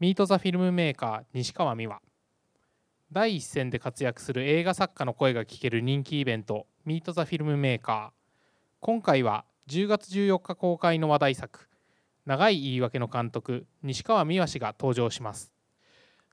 [0.00, 2.00] ミート・ザ・フィルムメーカー西川美和。
[3.12, 8.10] 第一線で活躍する映画作家の声が聞ける人気イベントミート・ザ・フィルムメーカー。
[8.80, 11.68] 今回は10月14日公開の話題作
[12.24, 15.52] 長い言い訳の監督西川美和氏が登場します。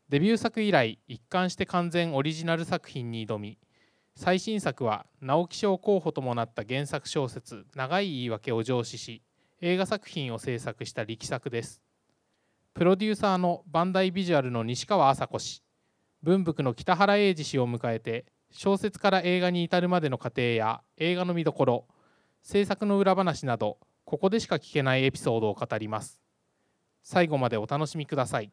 [0.08, 3.58] デビュー作以来一貫して完全オリジナル作品に挑み
[4.16, 9.22] 最新作は直木賞候補ともなった原作小説「長い言い訳」を上司し
[9.60, 11.82] 映画作品を制作した力作です。
[12.78, 15.64] プロデューサーのバンダイビジュアルの西川麻子氏
[16.22, 21.88] 文福の北原英二氏を迎えて小説から映画に至るまでの過程や映画の見どころ
[22.44, 26.22] 制作の裏話などここでしか聞けないエピソードを語ります。
[27.02, 28.52] 最後までお楽しみください。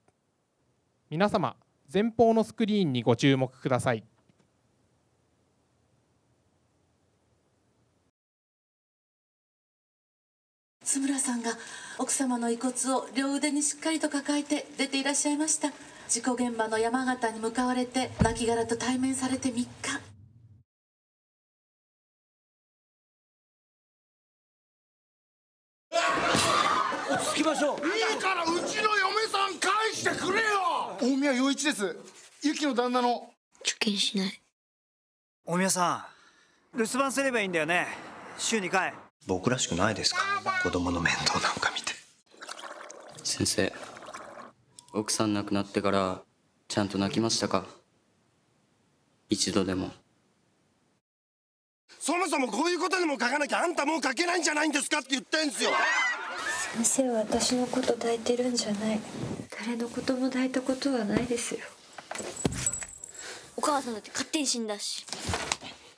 [1.10, 1.56] 皆様
[1.92, 4.04] 前方のスクリーンにご注目ください。
[10.82, 11.50] 津村さんが
[11.96, 15.70] 奥様の遺骨を両腕にしっかりと抱えて出ていらっしゃいました。
[16.08, 19.68] 事故現場の山形に向かわれて亡骸と対面されて3日。
[27.32, 27.86] 着きましょう。
[27.86, 30.98] いいからうちの嫁さん返してくれよ。
[31.00, 31.96] 大宮洋一です。
[32.42, 33.30] ユキの旦那の。
[33.60, 34.40] 受験しない。
[35.46, 36.08] 大宮さ
[36.74, 37.86] ん留守番すればいいんだよね。
[38.36, 38.92] 週2回。
[39.26, 40.20] 僕らしくないですか？
[40.62, 41.93] 子供の面倒なんか見て
[43.24, 43.72] 先生。
[44.92, 46.22] 奥さん亡くなってから
[46.68, 47.64] ちゃんと泣きましたか？
[49.28, 49.90] 一度でも。
[51.98, 54.98] そもそもこういうことにも書かなきゃあんたもう書けないんじゃないんですか？
[54.98, 55.70] って言ってんすよ。
[56.74, 59.00] 先生は私のこと抱いてるんじゃない。
[59.58, 61.60] 誰のことも抱いたことはないですよ。
[63.56, 65.06] お母さんだって勝手に死んだし。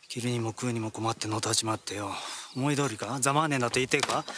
[0.09, 2.13] 着るにも食うにも困ってのたちまってよ。
[2.55, 3.19] 思い通りか？
[3.21, 4.33] ざまあねえんだと言ってるかれ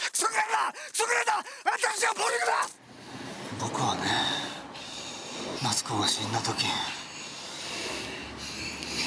[1.25, 4.01] だ私は暴力だ僕はね
[5.63, 6.65] 夏子が死んだ時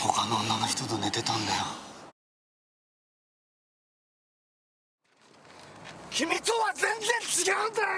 [0.03, 1.59] 他の女の人と寝てたんだよ。
[6.11, 6.89] 君とは全
[7.45, 7.89] 然違うんだよ！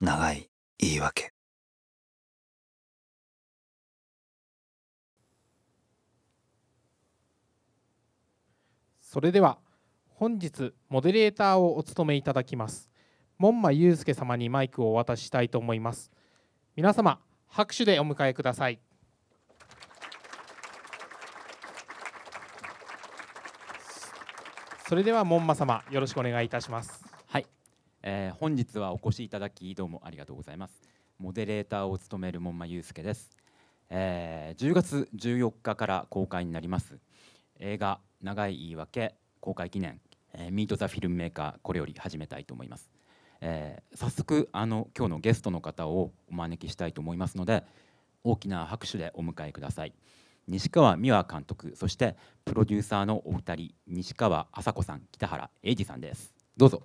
[0.00, 1.32] 長い言い訳。
[9.00, 9.58] それでは
[10.22, 12.88] 本日モデレーターをお務めいただきます。
[13.38, 16.12] 門馬祐介様にマイクをお渡ししたいと思います。
[16.76, 17.18] 皆様
[17.48, 18.78] 拍手でお迎えください。
[24.86, 27.04] それでは門馬様よろしくお願いいたします。
[27.26, 27.46] はい、
[28.04, 30.80] えー本日はお越しいただきどうもありがとうございます。
[31.18, 33.36] モデレーターを務める門馬祐介です、
[33.90, 37.00] えー10月14日から公開になります。
[37.58, 40.00] 映画長い言い訳公開記念、
[40.34, 42.90] えーミートザフィルムメーカーこれより始めたいと思います、
[43.40, 47.64] えー早速あの今日のゲストの方をお招きしたいと思いますので
[48.24, 49.92] 大きな拍手でお迎えください。
[50.48, 56.34] 西川美和監督そしてプロデューサーのお二人西川麻子さん北原英二さんです。
[56.56, 56.82] どうぞ。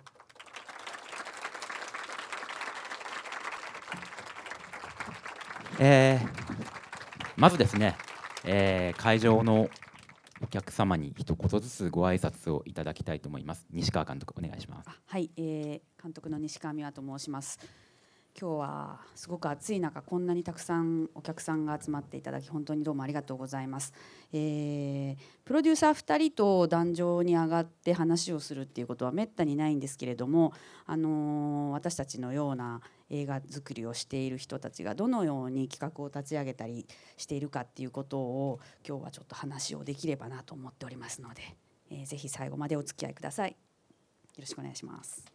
[5.79, 6.27] えー
[7.35, 7.95] まずですね、
[8.43, 9.69] えー会場の
[10.41, 17.59] お客様に一言ずつご挨拶をいただきたいと思います西川監督お願いしますはい、えー監督の西川美和と申します。
[18.39, 23.93] 今日はすごく暑い中こんなにたくさんお客さんが集まっていただき本当にどうもありがとうございます。
[24.31, 30.53] えープロデューサー2人と壇上に上がって話をするっていうことはめったにないんですけれども、
[30.85, 36.87] あのー私たちのような映画作りをしている人たちがどのように企画を立ち上げたり
[37.17, 41.41] しているかっていうことを今日はちょっと話をできればなと思っておりますので、
[41.91, 43.51] えーぜひ最後までお付き合いください。
[43.51, 43.55] よ
[44.39, 45.25] ろしくお願いします。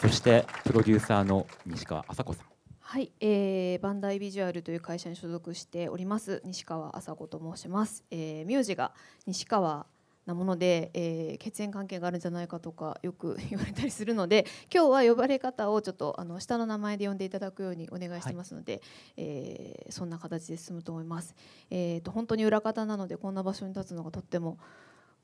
[0.00, 2.46] そしてプロデューサーの西川麻子さん
[2.80, 8.92] はい、えー、バンダイビジュアルという会社に所属しております西川麻子と申します、えー、名字が
[9.26, 9.86] 西川
[10.26, 18.82] なもので、えー、血縁関係があるんじゃないかとかよく 言われたりするので今日は呼ばれ方をちょっとあの下の名前で呼んでいただくようにお願いしてますので、
[19.16, 21.34] えーそんな形で進むと思います、
[21.70, 24.58] えー、と本当に裏方なのでこんな場所に立つのがとっても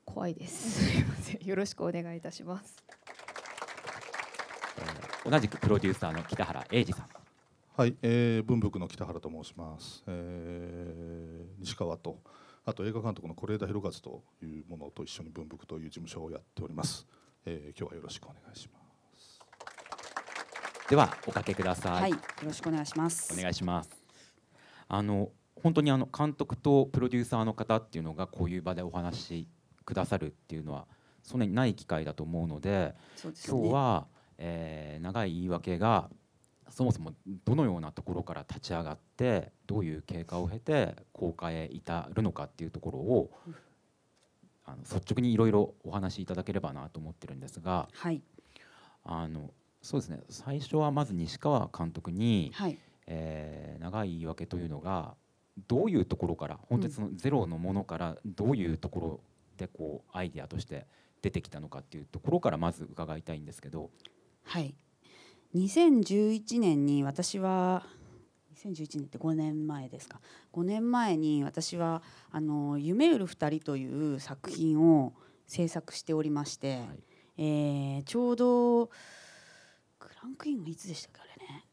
[0.05, 0.85] 怖いです。
[0.85, 1.45] すいません。
[1.45, 2.83] よろしくお願いいたします。
[5.25, 7.23] 同じくプロデューサーの北原英二さん。
[7.75, 12.19] はい、えー、文福の北原と申します、えー、西川と
[12.65, 17.05] あと映画監督の是枝裕和というものと一緒に文福という事務所をやっております、
[17.45, 18.83] えー、今日はよろしくお願いします。
[20.89, 23.33] ではおかけください、はい、よろしくお願いします。
[23.37, 23.89] お願いします。
[24.87, 25.29] あの
[25.61, 29.47] 本当にあの監督とプロデューサーの方っていうのがこういう場でお話し
[29.85, 30.87] くださるっていうのは
[31.21, 32.95] そんなにない機会だと思うので
[33.25, 33.33] ね。
[33.45, 34.07] 今日は、
[34.37, 36.09] えー長い言い訳が
[36.69, 37.13] そもそも
[37.45, 43.31] どのようなところから立ち上がってどういう経過を経て公開へ至るのかっていうところを、
[44.65, 48.21] あの率直にいろいろお話しいただければなと思ってるんですが、はい。
[49.03, 49.51] あの
[49.81, 50.21] そうですね。
[50.29, 52.77] 最初はまず西川監督に、はい。
[53.07, 55.15] えー長い言い訳というのが
[55.67, 59.19] どういうところから本当にそのゼロのものからどういうところ
[59.57, 60.87] でこうアイデアとして
[61.21, 63.91] 出てきたのかっていうところからまず伺いたいんですけど。
[64.45, 64.73] はい
[65.55, 67.85] 2011年に私は
[68.55, 70.19] 2011年って5年前ですか
[70.53, 72.01] ？5年前に私は
[72.31, 75.13] あの「夢売る二人」という作品を
[75.45, 76.81] 制作しておりまして、
[77.37, 78.87] えーちょうど
[79.99, 81.65] クランクインはいつでしたかあれね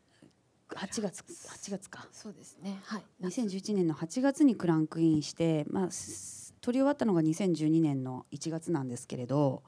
[0.68, 2.06] ？8月8月か。
[2.12, 2.80] そうですね。
[2.84, 3.02] はい。
[3.22, 9.62] 2011年の8月にクランクインして、まあ、す撮り終わったのが2012年の1月なんですけれど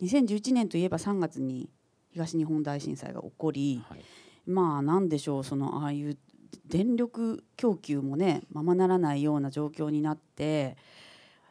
[0.00, 1.70] 2011年といえば3月に
[2.14, 3.82] 東日本大震災が起こり、
[4.46, 6.16] まあなんでしょうそのああいう
[6.64, 10.76] 電力供給もねままならないような状況になって、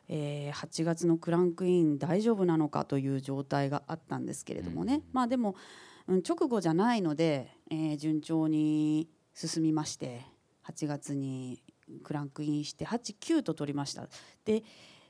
[0.07, 5.55] えー8月のクランクイン大丈夫なのかという状態があったんですけれどもね、まあでも、
[6.07, 10.21] うん、直後じゃないので、えー順調に進みまして
[10.65, 11.61] 8月に
[12.03, 14.07] クランクインして89と撮りました。
[14.45, 14.63] で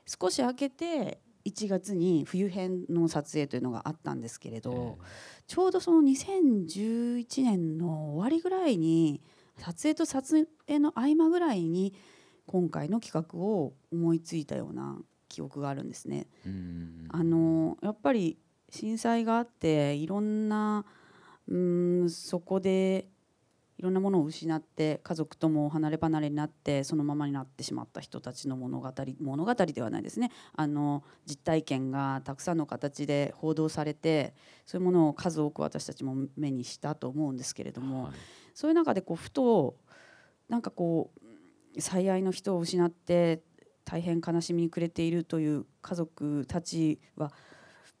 [0.04, 4.98] 少し空けて1月に冬編の撮影というのがあったんですけれど、
[5.46, 9.22] ちょうどその2011年の終わりぐらいに
[9.58, 11.94] 撮影と撮影の合間ぐらいに
[12.46, 14.98] 今回の企画を思いついたような
[15.28, 16.26] 記憶があるんですね。
[17.10, 18.38] あのやっぱり
[18.70, 20.84] 震災があっていろんな
[21.46, 23.08] うんそこで
[23.78, 30.30] いろんなものを失って家族とも離れ離れになってそのままになってしまった人たちの物語物語ではないですね。
[30.54, 34.34] あの実体験がたくさんの形で報道されて
[34.64, 38.10] そういうものを数多く私たちも目にしたと思うんですけれども、
[38.54, 39.76] そういう中でこうふと
[40.48, 43.42] なんかこう最愛の人を失って
[43.84, 47.32] 大変悲しみに暮れているという家族たちは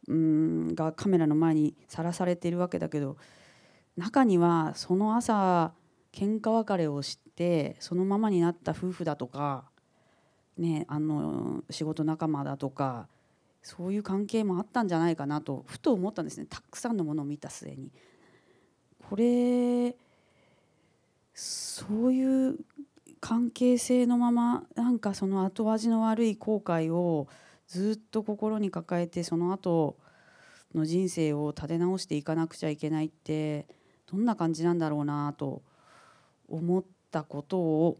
[0.06, 3.16] うんがカメラの前にさらされているわけだけど
[3.96, 5.72] 中にはその朝
[6.12, 9.64] 喧嘩別れをしてそのままになった夫婦だとか、
[10.56, 13.08] ね、あの仕事仲間だとか
[13.62, 17.90] そういう関係もあったんじゃないかなとふと思ったんですねたくさんのものを見た末に。
[19.08, 19.96] これ
[21.34, 22.56] そういう
[23.20, 27.28] 関係性のままなんかその後味の悪い後悔を
[27.66, 29.96] ずっと心に抱えてその後
[30.74, 33.66] の人生を立て直していかなくちゃいけないって
[34.06, 35.62] どんな感じなんだろうなと
[36.48, 37.98] 思ったことを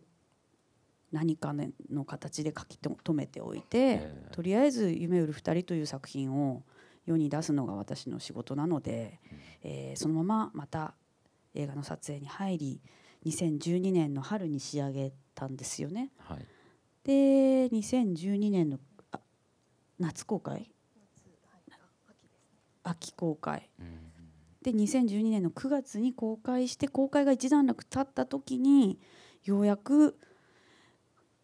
[1.12, 1.54] 何か
[1.90, 6.62] の形で書き留めておいて、とりあえず「夢売る二人」という作品を
[7.06, 9.20] 世に出すのが私の仕事なので、
[9.62, 10.94] えーそのまままた
[11.54, 12.80] 映画の撮影に入り
[13.26, 16.10] 2012年の春に仕上げたんですよね。
[16.18, 16.46] はい。
[17.04, 18.80] で2012年の
[19.12, 19.20] あ
[19.98, 20.70] 夏公開？
[22.82, 23.70] 秋公開、
[24.64, 28.99] で2012年の9月に公開して公開が一段落経った時に
[29.44, 30.19] ようやく、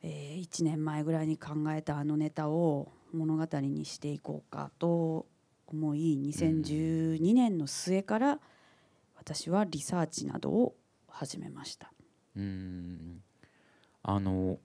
[0.03, 5.27] え1年前ぐらいに考えたあのネタを物語にしていこうかと
[5.67, 8.41] 思い2012年の末から
[9.17, 10.75] 私はリサーチなどを
[11.07, 11.93] 始めました。
[12.37, 13.23] うーん
[14.03, 14.59] あの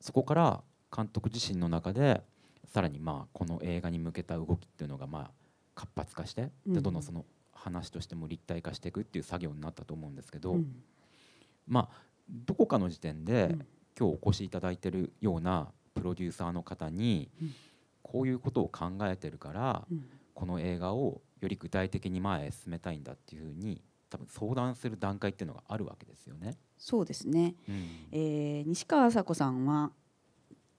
[0.00, 0.62] そこから
[0.94, 2.22] 監督自身の中で
[2.66, 5.30] さらにまあこの映画に向けた動きっていうのがまあ
[5.76, 7.24] 活発化してでうんどんどんその
[7.62, 10.82] 話としても立体化していくっていう作業になったと思うんですけど、うん。
[11.66, 13.56] まあどこかの時点で、
[13.98, 17.30] 今日お越しいただいてるようなプロデューサーの方に、
[18.02, 20.04] こういうことを考えてるから、うん。
[20.34, 26.56] この映画をより具体的に前へ進めたいんだっていうふうに多分相談する段階っていうのがあるわけですよね。
[26.78, 27.88] そうですね、うん。
[28.12, 29.92] えー西川麻子さんは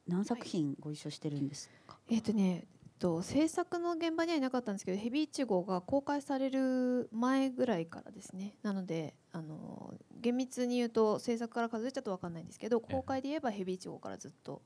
[0.08, 2.66] 何作品ご一緒してるんですか、えっ、とね、
[3.00, 8.56] と制作の現場にはいなかったんですけど、ヘビイチゴが公開される前ぐらいからですね。
[8.64, 14.62] なので、あの厳密に言うと制作から数えちゃうとわかんないんですけど、公開で言えばヘビイチゴからずっと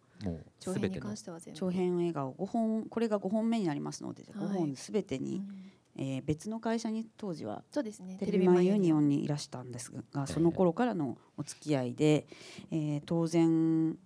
[0.60, 1.60] 長編に関しては全部。
[1.60, 4.46] 長編映画を5本これが5本目になりますのではい。
[4.46, 5.42] 5本すべてに、
[5.96, 8.18] えー別の会社に当時はそうですね。
[8.20, 12.28] テレビマンユニオンにいらしたんですがその頃からのお付き合いで、
[12.70, 13.98] えー当然、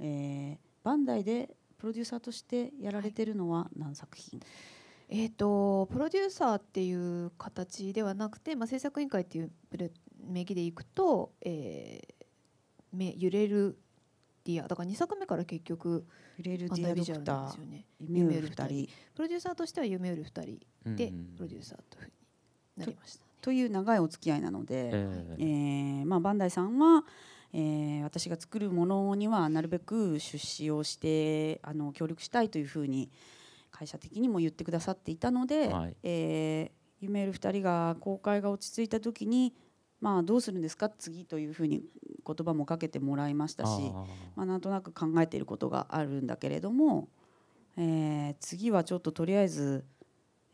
[0.00, 4.40] えーバンダイでプロデューサーとしてやられてるのは何作品、
[5.08, 9.50] えー、とプロデューサーっていう形ではなくて、まあ、制作委員会っていう
[10.28, 12.18] 名義でいくと、えー
[12.92, 13.78] め揺れる
[14.44, 16.04] ディアだから2作目から結局
[16.36, 17.84] フレールバンディアダイビジュアルなんですよね。
[18.00, 18.88] 夢売る二人。
[19.14, 22.12] プロデューサーとしては夢売る2人でうんプロデューサーというふうに
[22.78, 25.36] なりました、という長いお付き合いなので、え。
[25.38, 27.04] えーまあ、バンダイさんは、
[27.52, 33.10] えー私が作るものにはなるべく出資をしてあの協力したいというふうに
[33.70, 35.96] 会社的にも言ってくださっていたので、はい。
[36.02, 39.54] えーる2人が公開が落ち着いた時に、
[40.00, 40.88] まあ、どうするんですか？
[40.88, 41.84] 次というふうに
[42.26, 43.82] 言葉もかけてもらいましたし
[44.34, 47.08] まあ、なんとなく考えていることがあるんだけれども、
[47.76, 49.84] えー次はちょっととりあえず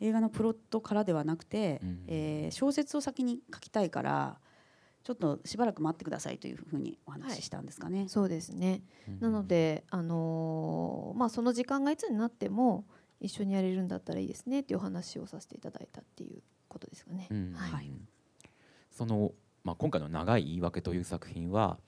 [0.01, 4.37] 映画のプロットからではなくて、えー小説を先に書きたいから
[5.05, 8.09] ちょっとしばらく待ってくださいというふうにお話ししたんですかね。
[8.09, 8.83] そうですね、
[9.21, 12.87] なので、あのーまあ、その時間がいつになっても
[13.21, 17.29] 一緒にやれるんだったらいいですねっていうお話をさせていただいたっていうことですかね。
[17.31, 17.53] うん。
[17.53, 17.91] はい。
[18.91, 19.33] その、
[19.63, 21.79] まあ、今回の「長い言い訳」という作品は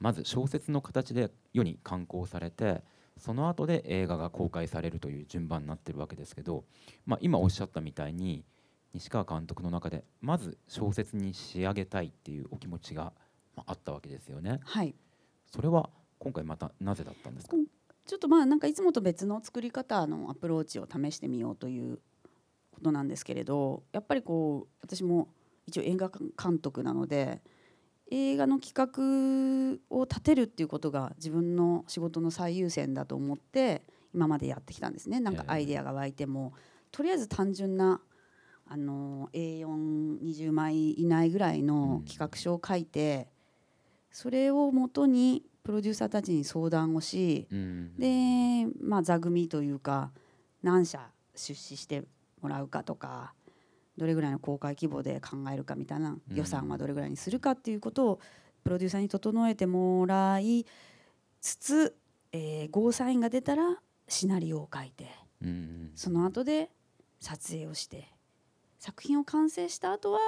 [0.00, 2.82] まず小説の形で世に刊行されて
[3.18, 6.64] その後で映画が公開されるという順番になってるわけですけど、
[7.06, 8.44] まあ、今おっしゃったみたいに
[8.96, 13.12] 西川監督の中でまず小説に仕上げたいっていうお気持ちが
[13.54, 14.60] まああったわけですよね。
[14.64, 14.94] はい。
[15.44, 17.56] それは今回またなぜだったんですか、
[18.06, 21.98] ちょっとまあなんかいつもと別の作り方のアプローチを試してみようという
[22.72, 25.28] ことなんですけれどやっぱりこう私も
[25.66, 26.10] 一応映画
[26.42, 27.42] 監督なので
[28.10, 33.82] 映画の企画を立てるっていうことが自分の仕事の最優先だと思って
[34.14, 35.20] 今までやってきたんですね。
[35.20, 36.54] なんかアイデアが湧いても、
[36.90, 38.00] とりあえず単純な
[38.68, 43.28] あの A420 枚以内ぐらいの企画書を書いて、
[44.10, 47.46] それをもとにプロデューサーたちに相談をし、
[47.98, 50.10] で、まあ、座組というか
[50.62, 52.04] 何社出資して
[52.40, 53.34] もらうかとか
[53.96, 58.20] どれぐらいの公開規模で考えるかみたいな予算はどれぐらいにするかっていうことを
[58.64, 60.66] プロデューサーに整えてもらい
[61.40, 61.96] つつ、
[62.32, 65.08] えーゴーサインが出たらシナリオを書いて
[65.42, 65.90] うん。
[65.94, 66.70] その後で
[67.20, 68.08] 撮影をして
[68.78, 70.20] 作品を完成した後は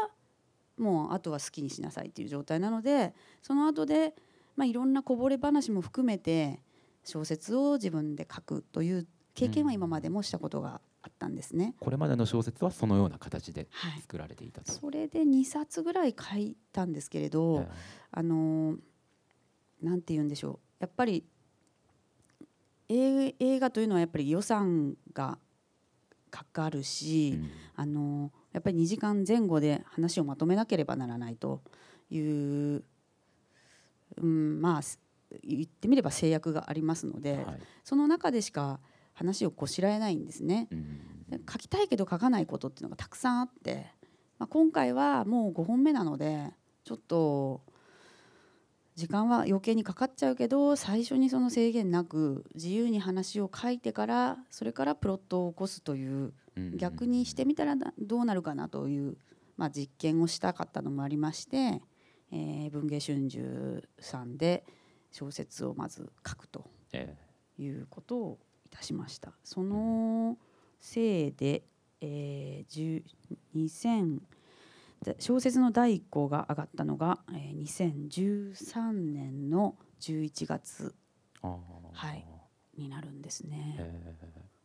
[0.77, 4.15] もうあとは好きにしなさいっていう状態なのでその後で
[4.57, 6.61] まあいろんなこぼれ話も含めて
[7.05, 11.75] 小説を自分で書くという経験は今までもしたことがあったんですね。
[11.79, 14.73] これまでの小説はそのような形ではい作られていたと。
[14.73, 17.67] それで2冊ぐらい書いたんですけれど、
[18.11, 18.79] あのー
[19.83, 21.25] なんて言うんでしょうやっぱり
[22.89, 25.39] 映映画というのはやっぱり予算が
[26.31, 27.39] かかるし、
[27.75, 31.63] あのーやっぱり2時間前後で話をまとめなければならないと
[32.11, 32.83] いう、
[34.17, 34.99] うん、まあす
[35.45, 37.47] 言ってみれば制約がありますので、
[37.85, 38.81] その中でしか
[39.13, 40.69] 話をこしらえないんですね。
[41.29, 43.41] で書きたいけど書かないことっていうのがたくさん。
[43.41, 43.93] あって、
[44.39, 46.51] まあ、今回はもう5本目なので
[46.83, 47.61] ちょっと
[48.99, 56.33] 時間は余計にかかっちゃうけど最初にその制限なく自由に話を書いてからそれからプロットを起こすという
[56.75, 59.17] 逆にしてみたらなどうなるかなという、
[59.57, 61.81] まあ、実験をしたかったのもありまして、
[62.33, 64.65] えー文藝春秋さんで
[65.13, 67.17] 小説をまず書くとえ
[67.57, 69.31] いうことをいたしました。
[69.45, 70.37] その
[70.81, 71.63] せいで、
[72.01, 73.03] えー、10
[73.55, 74.38] 2000で
[75.19, 80.95] 小説の第一項が上がったのが、えー、2013年の11月、
[81.43, 82.25] はい、
[82.77, 83.79] になるんですね。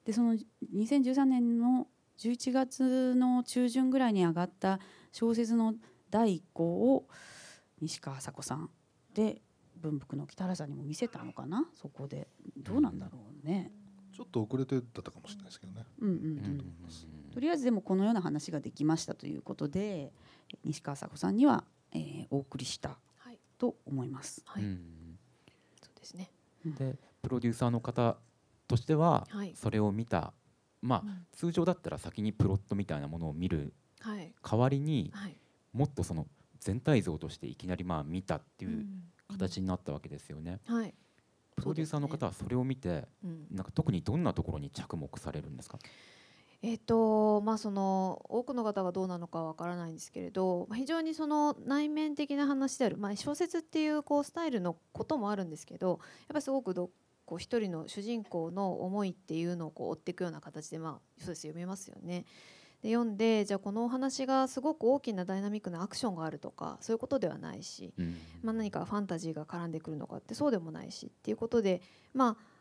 [0.06, 0.36] でその
[0.76, 1.88] 2013年の
[2.18, 4.80] 11月の中旬ぐらいに上がった
[5.12, 5.76] 小説の
[6.10, 7.08] 第一項を
[7.82, 8.70] 西川麻子さん
[9.14, 9.42] で
[9.78, 11.66] 文福の北原さんにも見せたのかな？
[11.74, 12.28] そこで。
[12.58, 13.72] どうなんだろうね。
[14.16, 15.86] ちょっと遅れてだったかもしれないですけどね。
[16.00, 17.32] うんうんうん。
[17.34, 20.14] とりあえずでもこのような話ができましたということで
[20.64, 22.98] 西川麻子さんには、えーお送りした
[23.58, 24.44] と思います。
[24.58, 25.18] うん
[25.82, 26.32] そうですね。
[26.66, 28.18] でプロデューサーの方
[28.68, 30.34] としてははいそれを見た、
[30.82, 34.34] まあ、通常だったら先にプロットみたいなものを見るはい。
[34.42, 35.36] 代わりに、はい
[35.74, 36.28] もっとその
[36.60, 38.86] 全体像としていきなりまあ見たっていう
[39.28, 40.60] 形になったわけですよね。
[40.68, 40.94] はい。
[41.56, 45.80] プロデューサーの方はそれを見て、うんなんか特にどんなところに着目されるんですか？
[46.66, 56.90] えっとまあ、その多くの方がどうなのかわからないんですけれどまあ非常にその内面的な話である、まあ、小説っていうこうスタイルのこともあるんですけどやっぱりすごくど
[57.26, 62.26] こう一人の主人公の思いっていうのをこう追っていくような形で、まあ、そうです読めますよね。
[62.82, 67.94] で読んでじゃあこのお話がすごく大きなダイナミックなアクションがあるとかそういうことではないし、
[68.42, 71.82] まあ、何かファンタジーが絡んでくるのかってそうでもないしっていうことで
[72.14, 72.53] まあ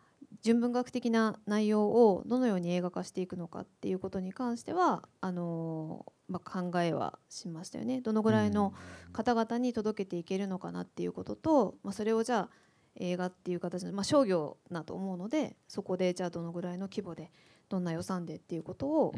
[0.42, 8.00] 純文学的な内容をどのように映画化していくのかっていうことに関してはあのーまあ、考えはしましたよね。
[8.00, 8.72] どのぐらいの
[9.12, 12.50] 方々に届けていけるのかなっていうことと、まあ、それをじゃあ
[12.96, 17.30] 映画っていう形の、まあ、商業だと思うのでそこでじゃあどのぐらいの規模で
[17.68, 19.14] どんな予算でっていうことを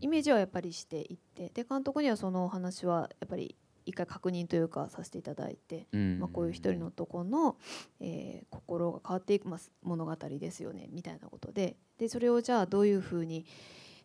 [0.00, 3.56] イメージはやっぱりしていってで監督にはそのお話はやっぱり
[3.88, 5.86] 一回確認というかさせていただいて、
[6.18, 7.56] まあ、こういう一人の男の、
[8.00, 9.48] えー、心が変わっていく
[9.82, 11.76] 物語ですよねみたいなことで。
[11.98, 13.44] でそれをじゃあどういうふうに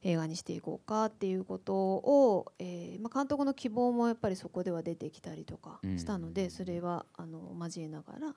[0.02, 8.36] 映画にしていこうかっていうことを、えーまあ、監督の希望もやっぱりそこでは出てきたりとかしたので、それはあの交えながら。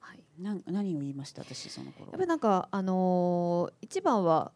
[0.00, 4.52] はい、な何を言いました私その頃やっぱりなんか、あのー、一番は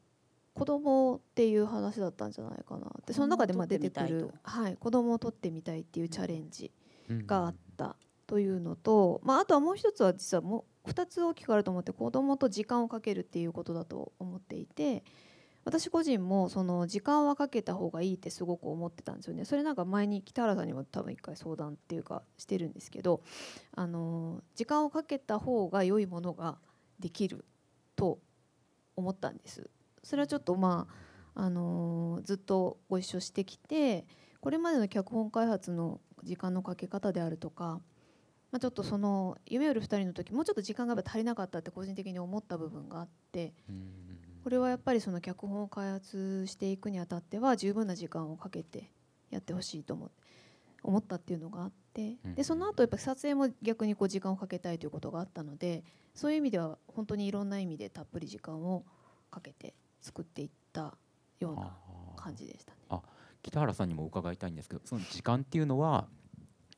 [0.54, 4.30] 子供っていう話だったんじゃないかなでその中でまあ出てくる。
[4.42, 6.70] はい、子供を取ってみたいっていうチャレンジ
[7.26, 15.04] があったというのと、まあ、あとはもう一つは実はもう2つ大きくあると思って子供と時間をかけるっていうことだと思っていて
[15.64, 19.44] 私個人もその時間はかけた方がいいってすごく思ってたんですよね。
[19.44, 23.22] それなんか前に北原さんにも多分一回相談っていうかしてるんですけど
[23.76, 26.58] あの時間をかけた方が良いものが
[26.98, 27.44] できる
[27.94, 28.18] と
[28.96, 29.68] 思ったんです
[30.02, 30.86] それはちょっとま
[31.34, 34.04] ああのずっとご一緒してきて
[34.40, 37.80] これまでの脚本開発の時間のかけ方であるとか
[38.52, 43.54] まあ、ちょっとその夢よる2人の時もうちょっと時間が足りなかったって個人的に思った部分があって
[44.44, 48.90] これはやっぱりその脚本を開発していくにあたっては十分な時間をかけて
[49.30, 50.10] やってほしいと思
[50.82, 58.84] 思ったっていうのがあってでその後やっぱ撮影も逆にこう時間をかけたいということがあったのでそういう意味では本当にいろんな意味でたっぷり時間を
[59.30, 60.94] かけて作っていった
[61.40, 61.72] ような
[62.16, 62.78] 感じでしたね。
[62.90, 63.00] あ
[63.42, 66.06] 北原さんにも伺いたいんですけどその時間っていうのは、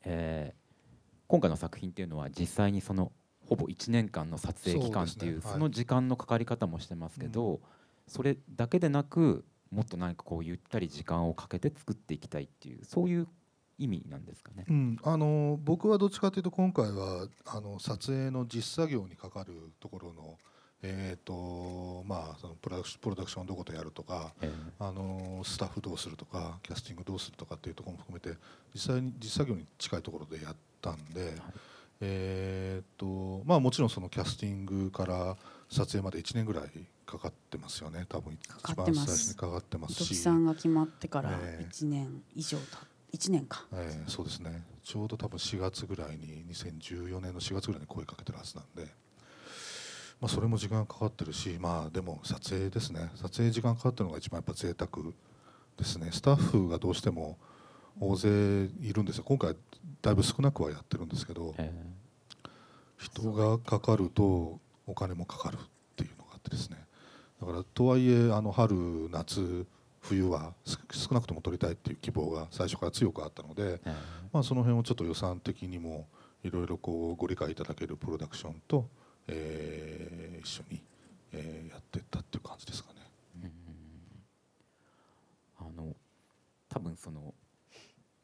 [0.03, 3.11] えー、今回の作品っていうのは実際にその
[3.47, 7.59] ほぼ1年間の撮影期間っていうその時間のかかり方もしてますけど、
[8.07, 13.27] それだけでなくもっと何かこうゆったり時間をかけて作っていきたいっていうそういう
[13.77, 20.37] 意味なんですかね、うん、あの僕はどっちかというと今回はあの撮影の実作業にかかるところの、
[20.87, 22.77] えーとまあ、そのプロ
[23.15, 28.37] ダクションどことやるとか、えー、あのスタッフどうするとかキャスティングどうするとかっていうところも含めて
[28.73, 31.21] 実際に実作業に近いところでやったんで。
[31.21, 31.33] はい。
[32.01, 35.37] えーとまあ、もちろんそのキャスティングから
[35.69, 36.69] 撮影まで1年ぐらい
[37.05, 38.05] かかってますよね。
[38.09, 40.15] 多分一番最初にかかってますし。
[40.15, 42.79] さんが決まってから1年以上た、
[43.13, 44.63] えー、1年か、えー、そうですね。
[44.83, 48.91] ちょうど多分4月ぐらいに2014年の4月ぐらいに声かけてるはずなんで、
[50.21, 53.11] まあ、それも時間かかってるしまあでも撮影ですね。
[53.15, 55.11] 撮影時間かかってるのが一番やっぱ贅沢
[55.77, 56.09] ですね。
[56.11, 57.37] スタッフがどうしても
[57.99, 58.29] 大勢
[58.81, 59.23] いるんですよ。
[59.23, 59.55] 今回
[60.01, 61.53] だいぶ少なくはやってるんですけど、
[62.97, 65.59] 人がかかるとお金もかかるっ
[65.95, 66.77] ていうのがあってですね。
[67.39, 69.65] だからとはいえあの春夏
[70.01, 70.53] 冬は
[70.91, 73.81] 少なくとも取りたいっていう希望が最初から強くあったので、
[74.31, 76.07] まあ、その辺をちょっと予算的にも
[76.43, 78.87] いろいろこうご理解いただけるプロダクションと、
[79.27, 80.81] えー、一緒に、
[81.33, 83.51] えー、やっていったっていう感じですかね。
[85.59, 85.95] あの
[86.69, 87.33] 多分その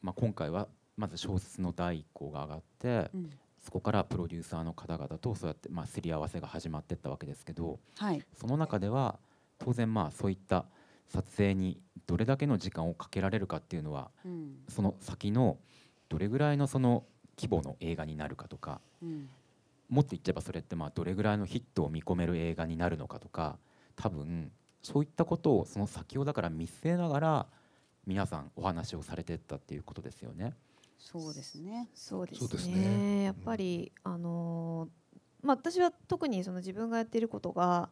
[0.02, 3.30] まあ、今回はまず小説の第一項が上がって、うん、
[3.64, 9.18] そこからプロデューサーの方々とそうやってまあすり合わせが始まっていったわけですけど、はい、その中では
[9.60, 10.66] 当然まあそういった
[11.08, 15.58] 撮影にどれだけの時間をかけられるかっていうのは、うん、その先の
[16.10, 17.04] どれぐらいのその
[17.38, 19.30] 規模の映画になるかとか、うん、
[19.92, 23.60] もっと言っちゃえばそれってまあどれぐらいのヒットを見込める映画になるのかとか
[23.98, 24.50] 多分
[24.82, 27.48] そういったことをその先をだから見据えながら
[28.08, 30.54] 皆さんお話をされてったっていうことですよね。
[30.98, 31.90] そうですね。
[31.94, 32.74] そうですね。
[32.74, 34.88] ねやっぱり、あの
[35.44, 37.90] まあ私は特にその自分がやっていることが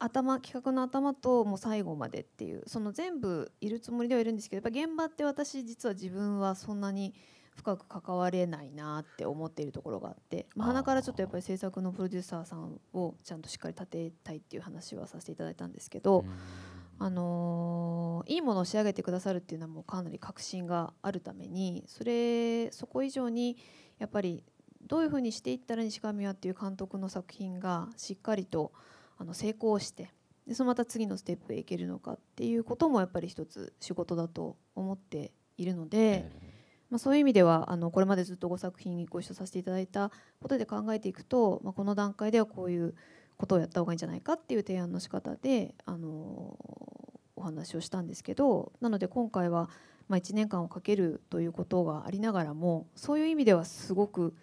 [0.00, 7.14] 頭企画の頭ともう最後までっていうその全部いるつもりではいるんですけどやっぱ現場って私実は自分はそんなに
[7.56, 16.24] 深く関われないなって思っているところがあって、まあ、鼻からちょっとやっぱり制作のプロデューサーさんをちゃんとしっかり立てたいっていう話はさせていただいたんですけど。
[16.98, 23.56] あのー、いいものを仕上げてくださるっていうのはもうかなり確信があるためにそれそこ以上に
[23.98, 24.44] やっぱり
[24.86, 28.70] どういうふうにしていったら西上はっていう監督の作品がしっかりと
[29.18, 30.10] あの成功して
[30.46, 36.30] でそのまた次のステップへ行けるのかっていうこともやっぱり一つ仕事だと思っているので、
[36.92, 40.10] まあ、そういう意味ではあのこれまでずっと5作品ご一緒させていただいた
[40.42, 42.94] ことで考えていくと、まあ、この段階ではこういう
[43.38, 46.58] ことをやった方がいいんじゃないかっていう提案の仕方で、あの
[47.34, 49.70] お話をしたんですけどなので今回は、
[50.06, 54.34] まあ、1年間をかけるということがありながらもそういう意味ではすごく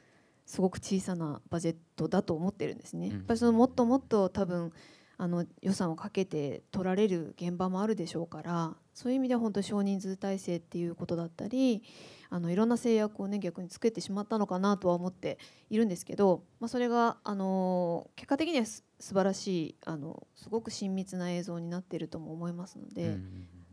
[0.48, 3.10] すごく小さなバジェットだと思ってるんですね。
[3.10, 4.74] やっぱりそのもっともっと多分
[5.20, 11.84] あの予算をかけて取られる現場もあるでしょうからそういう意味では本当少人数体制っていうことだったり
[12.30, 15.40] あのいろんな制約をね逆につけてしまったのかなとは思って
[15.70, 23.18] いるんですけど、まあ、それがあの結果的にはす素晴らしいあのすごく親密な映像になっているとも思いますので。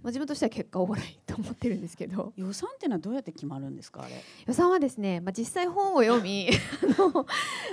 [0.06, 2.32] まあ、自分としては結果オーライと思ってるんですけど。
[2.36, 4.22] 予算っていうのはどうやって決まるんですかあれ？
[4.46, 6.48] 予算はですね、まあ、実際本を読み
[6.96, 7.26] あの、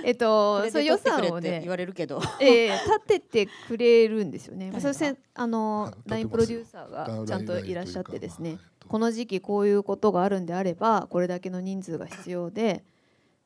[0.04, 4.72] えっと、そう予算をね言われるけど、えー、立ててくれるんですよね。
[4.72, 4.90] まあ、そ
[5.34, 8.58] あの LINE プロデューサーがちゃんといらっしゃってですね。
[8.88, 12.84] この時期こういうことがあるんであればこれだけの人数が必要で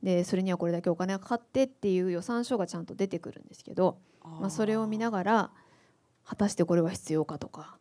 [0.03, 3.99] でそれにはこれだけお金がかかってっていう予算書がちゃんと出てくるんですけど
[4.41, 5.51] まあ、それを見ながら
[6.25, 7.79] 果たしてこれは必要かとか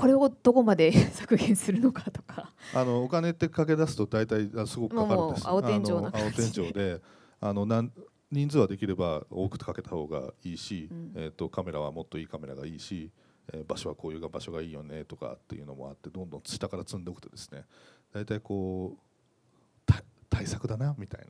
[0.00, 2.52] これをどこまで 削減するのかとか。
[2.74, 5.46] あのお金ってかけ出すと大体すごくかかるんです。
[5.46, 7.00] 青天井青天井で
[7.40, 7.92] あのなん
[8.30, 13.10] 人数はできれば多くかけた方がいいし、うん、えーと、カメラはもっといいカメラがいいし、
[13.52, 17.64] えー、場所はこういう場所がいいよねとかっていうのもあってどんどん下から積んでおくとですね
[18.12, 19.92] 大体こう
[20.28, 21.26] 対策だなみたいな。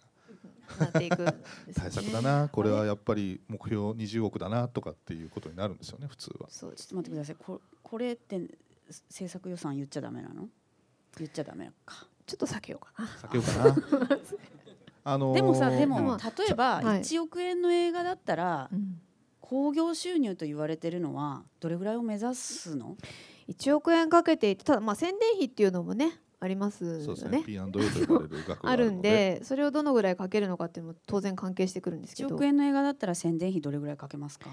[0.79, 1.35] なっていく、ね、
[1.75, 2.49] 対策だな。
[2.49, 6.49] これはやっぱり目標20億だなとかっていうことになるんですよね普通は。
[6.51, 7.37] そうちょっと待ってください。
[7.39, 8.41] ここれって
[9.09, 10.49] 制作予算言っちゃダメなの？
[11.19, 12.07] 言っちゃダメか。
[12.27, 13.09] ちょっと避けようかな。
[13.09, 14.19] 避けようかな。
[15.03, 18.77] あのー、でもさでも例えば1億円の映画だったら、はい、
[19.41, 22.97] 興行収入と言われてるのはどれぐらいを目指すの
[23.49, 27.43] ？1億円かけていてただまあ宣伝費っていうのもねありますよね。
[27.45, 32.31] P&A と呼ばれる額あるんでそれをどのぐらいかけるのかっていうのも当然関係してくるんですけど。
[32.31, 34.49] 1億円の映画だったら宣伝費どれぐらいかけますか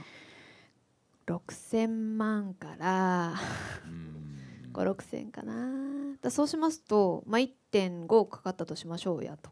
[1.28, 3.36] ？6000万から。
[4.74, 6.18] 56000かな。
[6.22, 9.50] だそうしますと、まあ、1.5かかったとしましょうやと。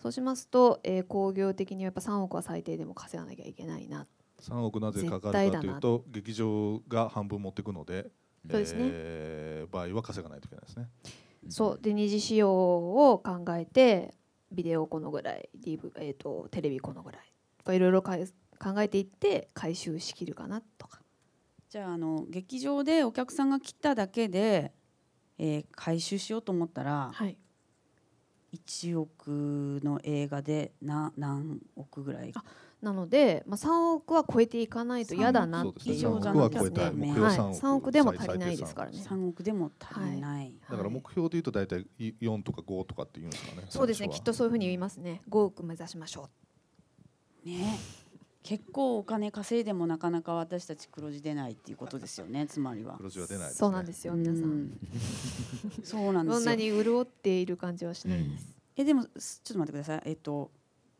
[0.00, 4.06] そうしますと、えー、工業的にはやっぱ3億は最低でも稼がなきゃいけないな。
[4.40, 8.10] 3億なぜかかるかというと劇場が半分持っていくので
[8.50, 10.88] そうですね、えー、場合は稼がないといけないですね。
[11.48, 14.14] そうで二次使用を考えて
[14.52, 21.00] ビデオこのぐらい、DV えーと、テレビこのぐらいいろいろ考えていって回収しきるかなとか。
[21.68, 24.72] じゃああの劇場でお客さんが来ただけで、
[25.36, 27.36] えー、回収しようと思ったら、はい、
[28.54, 32.32] 1億の映画でな何億ぐらい
[32.82, 36.08] なので、まあ、3億は超えていかないと嫌だなっていう。
[36.08, 38.98] 3億は超えたい目標3億,、はい、億でも足りないですからね。
[38.98, 43.66] 3億でも足りない、はい、だから目標でいうと大体4とか5とかっていうんですかね。
[43.68, 44.08] そうですね。
[44.08, 45.22] きっとそういうふうに言いますね。
[45.28, 46.28] 5億目指しましょ
[47.44, 47.48] う。
[47.48, 47.78] ね。
[48.42, 52.94] 結構お金稼いでもなかなか私たち黒字出ないっていうことですよねつまりは。
[52.96, 54.70] 黒字は出ない、ね、そうなんですよ皆さん、
[55.82, 56.38] そうなんですよ。
[56.38, 59.10] そんなに潤っている感じはしないです、うん、えでもちょっ
[59.52, 60.02] と待ってください。
[60.04, 60.52] えっと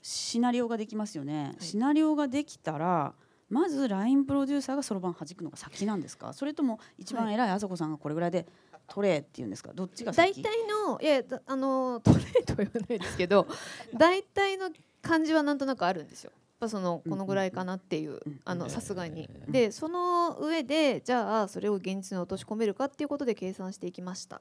[0.09, 3.12] シナリオができますよね、はい、シナリオができたら
[3.51, 6.33] まず LINE プロデューサーがそろばん弾くのが先なんですか？
[6.33, 8.47] それとも一番偉いあさこさんがこれぐらいで
[8.88, 9.73] 取れっていうんですか？
[9.73, 13.47] どっちが大体のいやあの取れとは言わないですけど
[13.97, 14.71] 大体の
[15.03, 16.33] 感じはなんとなくあるんですよ。
[16.33, 19.29] やっぱそのこのぐらいかなっていうあのさすがに。
[19.49, 24.40] でその上でじゃあそれを現実に落とし込めるかっていうことで計算していきました。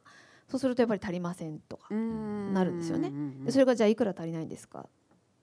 [0.49, 3.12] そうするとやっぱり足りませんとかなるんですよね。
[3.45, 4.88] でそれがじゃあいくら足りないんですか？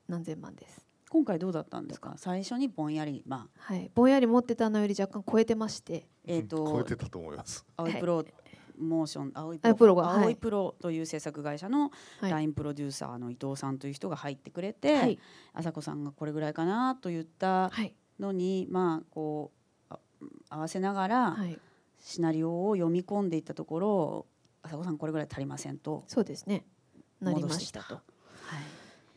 [0.09, 0.87] 何千万です。
[1.09, 2.15] 今回どうだったんですか？
[2.17, 3.73] 最初にぼんやりまあ。
[3.73, 3.91] はい。
[3.95, 6.09] ぼんやり持ってたのより若干超えてまして。
[6.25, 7.67] えっ、ー、と超えてたと思います。
[7.77, 8.25] 青いプロ、
[8.79, 11.91] モーション青いプロ青いプロという制作会社の
[12.23, 15.19] LINE プロデューサーの伊藤さんという人が入ってくれて、はい、
[15.53, 17.71] 朝子さんがこれぐらいかなと言った
[18.19, 19.53] のに、まあこ
[19.91, 19.95] う
[20.49, 21.37] 合わせながら
[22.01, 24.27] シナリオを読み込んでいったところ
[24.62, 26.05] 朝子さんこれぐらい足りませんと。
[26.07, 26.65] そうですね。
[27.21, 27.97] なりましたと。
[27.97, 28.03] はい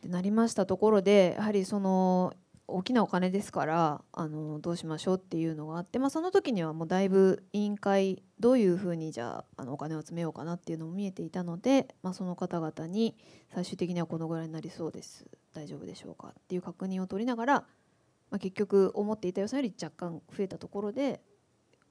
[0.06, 2.32] ってなりましたところでやはりその
[2.68, 13.16] 大きなお金ですからあのどうしましょうっていうのがあって、まあ、その時にはもうだいぶ委員会どういうふうにじゃああのお金を集めようかなっていうのも見えていたので、まあ、その方々に
[13.54, 15.26] 最終的にはこのぐらいになりそうです。
[15.54, 21.20] 大丈夫でしょうかっていう確認を取りながら、まあ、結局思っていた予算より若干増えたところで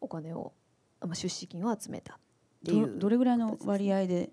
[0.02, 0.54] お金を、
[1.02, 2.18] まあ、出資金を集めたっ
[2.66, 4.30] ていうどれぐらいの割合で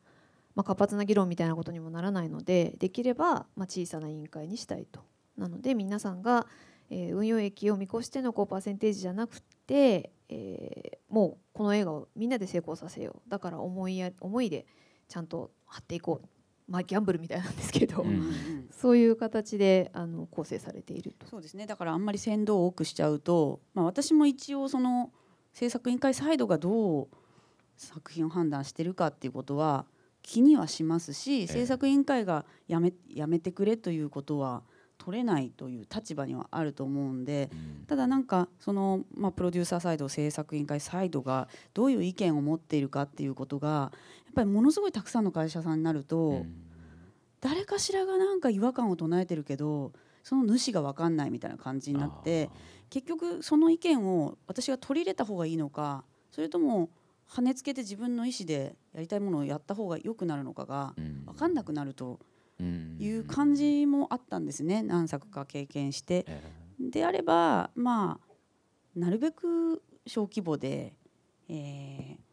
[0.55, 5.01] まあ、活発な議論みたいなことにもならないのでできれば、まあ、小さな委員会にしたいと。
[5.37, 6.47] なので皆さんが、
[6.91, 14.67] えー運用益を見越してのこうパーセンテージじゃなくて、えーもうこの映画をみんなで成功させようだから思いや思いで
[15.09, 16.29] ちゃんと張っていこう
[16.67, 18.33] まあギャンブルみたいなんですけど、ん
[18.73, 21.27] そういう形であの構成されていると。
[21.27, 25.13] そうですねだからあんまり先導を多くしちゃうと、まあ、私も一応その
[25.53, 27.09] 制作委員会サイドがどう
[27.77, 29.87] 作品を判断してるかっていうことは
[30.25, 34.63] 気にはしますし、制作委員会がやめやめてくれということは
[34.97, 37.51] 取れないという立場にはあると思うんで、
[37.87, 43.93] ただなんかその、まあ、プロデューサーサイド制作委員会サイドがどういう意見を持っているかっていうことが
[44.25, 46.47] やっぱりものすごいたくさんの会社さんになると、
[47.43, 52.49] 誰かしらがなんか違和感を唱えてるけどその主が分かんないみたいな感じになって
[52.89, 56.89] 結局その意見を私が取り入れた方がいいのかそれとも
[57.29, 62.21] 跳ねつけて自分の意思でやりたいものをやった方が良くなるのかが分かんなくなると
[62.61, 64.83] いう感じもあったんですね。
[64.83, 66.27] 何作か経験して。
[66.79, 68.35] であればまあ
[68.95, 70.95] なるべく小規模で、
[71.49, 72.25] えー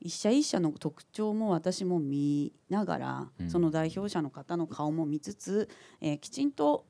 [0.00, 3.50] 一社一社の特徴も私も見ながら、うん。
[3.50, 5.68] その代表者の方の顔も見つつ、
[6.00, 6.86] えーきちんと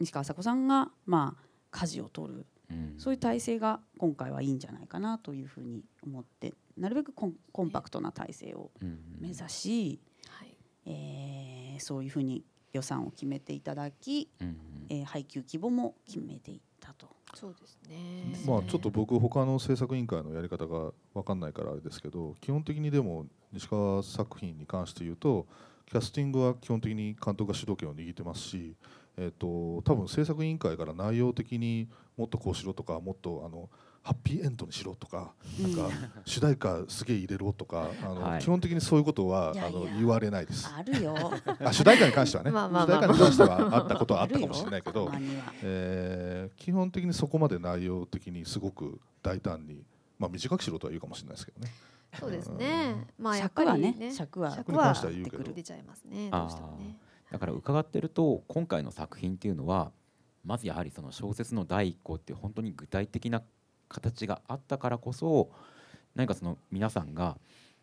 [0.00, 2.46] 西川麻子さんがまあ舵を取る、
[2.96, 8.70] そういう体制が今回はいいんじゃないかなというふうに思ってなるべくコンコンパクトな体制を
[9.20, 10.00] 目指し、
[10.86, 14.28] えーそういうふうに予算を決めていただき、
[14.88, 17.08] えー配給規模も決めていったと。
[17.34, 18.34] そうですね。
[18.46, 25.46] まあちょっと僕他の制作委員会のやり方が分かんないからあれですけど基本的にでも西川作品に関して言うと
[25.86, 28.76] キャスティングは基本的に監督が主導権を握ってますし、
[29.16, 33.68] えー、と多分制作委員会から内容的にもっとこうしろとかもっとあの
[34.02, 35.90] ハッピーエンドにしろとかなんか
[36.24, 38.40] 主題歌すげえ入れろとかあの、はい。
[38.40, 40.66] 基本的にそういうことはあの言われないです。
[40.74, 41.14] あるよ。
[41.62, 43.08] あ主題歌に関してはね、 まあまあ主題まあ。
[43.08, 45.10] 歌に関してはあったことはあったかもしれないけど
[45.62, 49.84] えー基本的にそこまで内容的にすごく大胆に、
[50.18, 51.72] まあ、短くしろとは言うかもしれないですけどね。
[52.18, 53.06] そうですね。
[53.18, 56.30] まあやっ尺はぱりね尺は尺は出ちゃいますね。
[56.30, 56.98] どうしてもね。
[57.30, 59.92] だから伺ってると今回の作品っていうのは
[60.44, 63.42] まずやはりその小説の第一項っていう本当に具体的な
[63.90, 65.50] 形があったからこそ
[66.14, 67.36] 何かその皆さんが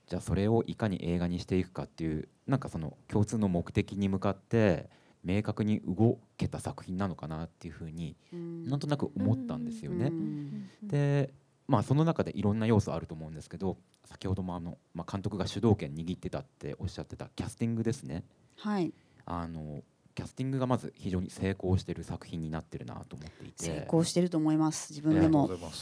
[0.07, 4.89] じゃあそれをいかに映画にしていくかっていうなんかその共通の目的に向かって
[5.23, 10.11] 明確に動けた作品なのかなっていうふうになんとなく思ったんですよね。
[10.81, 11.33] で
[11.67, 18.23] まあその中でいろんな要素あると思うんですけど先ほどもあの、まあ、監督が主導権握ってたっておっしゃってたキャスティングですね。
[18.55, 18.93] はい
[19.25, 19.83] あの
[20.17, 23.65] キャスティングがまず非常に成功している作品になってるなと思っていて。
[23.65, 24.91] 成功してると思います。
[24.91, 25.75] 自分でもありがとうござい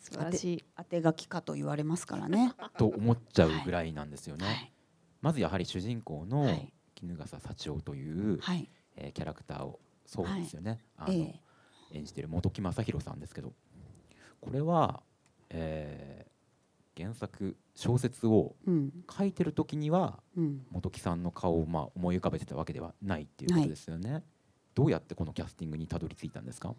[0.00, 2.54] 素晴らしい当て当て書きかと言われますからね。
[2.76, 4.72] と思っちゃうぐらいなんですよね。
[5.20, 6.48] まずやはり主人公の
[6.98, 8.68] 衣笠幸男という、はい。
[8.96, 11.14] えーキャラクターをそうですよね、はい。
[11.14, 11.24] あの
[11.92, 13.52] え演じている本木雅弘さんですけど。
[14.40, 15.04] これは、
[15.50, 16.27] えー
[16.98, 18.90] 原作小説をうん。
[19.16, 20.66] 書いてる時には、うん。
[20.72, 24.24] 本木さんの顔をまあ思い浮かべてたわけではないっていうことですよね。
[24.74, 26.74] どうやってこのキャスティングにたどり着いたんですか？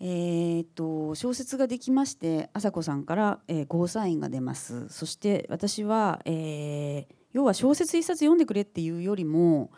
[0.00, 4.88] えーっと小説ができまして朝子さんから、えーゴーサインが出ます。
[4.88, 9.70] そして私は、えー要は小説一冊読んでくれっていうよりも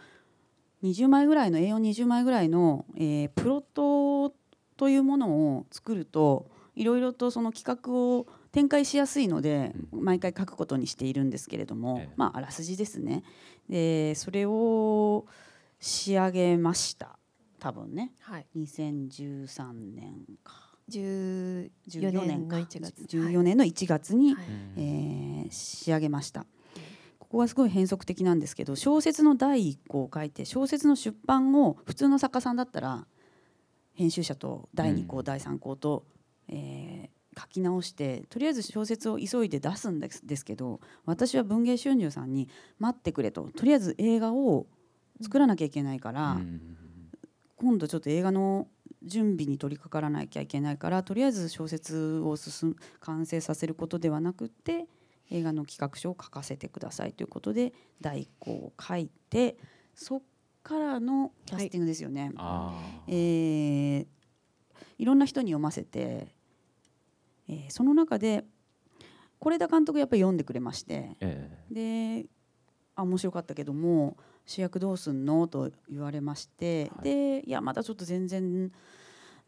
[0.82, 4.34] 20枚ぐらいの A420 枚ぐらいの、えープロット
[4.76, 13.24] というものを作るといろいろとその企画を展開しやすいので、毎回書くことにしているんですけれども、まああらすじですね。
[13.68, 15.26] でそれを
[15.80, 17.18] 仕上げました。
[17.58, 20.54] 多分ね、はい、2013年か。
[20.88, 22.56] 14 14年のか。
[22.58, 23.02] 1月。
[23.16, 24.44] 14年の1月に、はい。
[24.76, 26.46] えー仕上げました。
[27.18, 33.06] ここはすごい変則的なんですけど小説の第一項を書いて小説の出版を普通の作家さんだったら
[33.94, 36.06] 編集者と第二項、第三項と、
[36.48, 43.50] えー書き直してとりあえず小説を急いで出すんですですけど私は文藝春秋さんに待ってくれと。
[43.56, 44.66] とりあえず映画を
[45.20, 46.40] 作らなきゃいけないから、
[47.56, 48.66] 今度ちょっと映画の
[49.02, 54.86] 準備に取り掛からなきゃいけないからとりあえず小説を進む完成させることではなくって
[55.30, 57.12] 映画の企画書を書かせてください。
[57.12, 59.56] ということで第一項を書いて
[59.94, 60.22] そっ
[60.62, 62.32] からのキャスティングですよね。
[62.36, 62.74] あ
[63.08, 64.06] えー
[64.98, 66.33] いろんな人に読ませて、
[67.48, 68.44] えーその中で
[69.40, 72.26] 是枝監督やっぱり読んでくれまして、えで
[72.94, 78.72] あ面白かったけども主役どうすんのと言われまして、でいやまだちょっと全然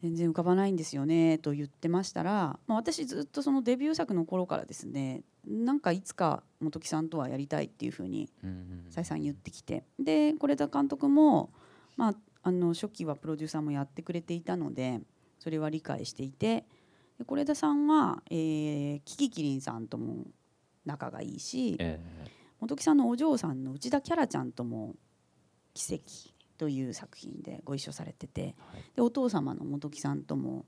[0.03, 8.29] 全然浮かばないんですよねと言ってましたら、まあ、私ずっとそのデビュー作の頃からですねなんかいつか本木さんとはやりたいっていうふうに
[8.91, 11.51] 再三言ってきてで是枝監督も、
[11.97, 15.01] まあ、あの初期はプロデューサーもやってくれていたので
[15.39, 16.67] それは理解していて
[17.19, 20.27] で是枝さんは、えー、キキキリンさんとも
[20.85, 22.01] 仲がいいし、え
[22.59, 24.95] 本木さんのお嬢さんの内田キャラちゃんとも
[25.75, 26.05] 「奇跡」
[26.57, 28.55] という作品でご一緒されてて、
[28.95, 30.67] でお父様の本木さんとも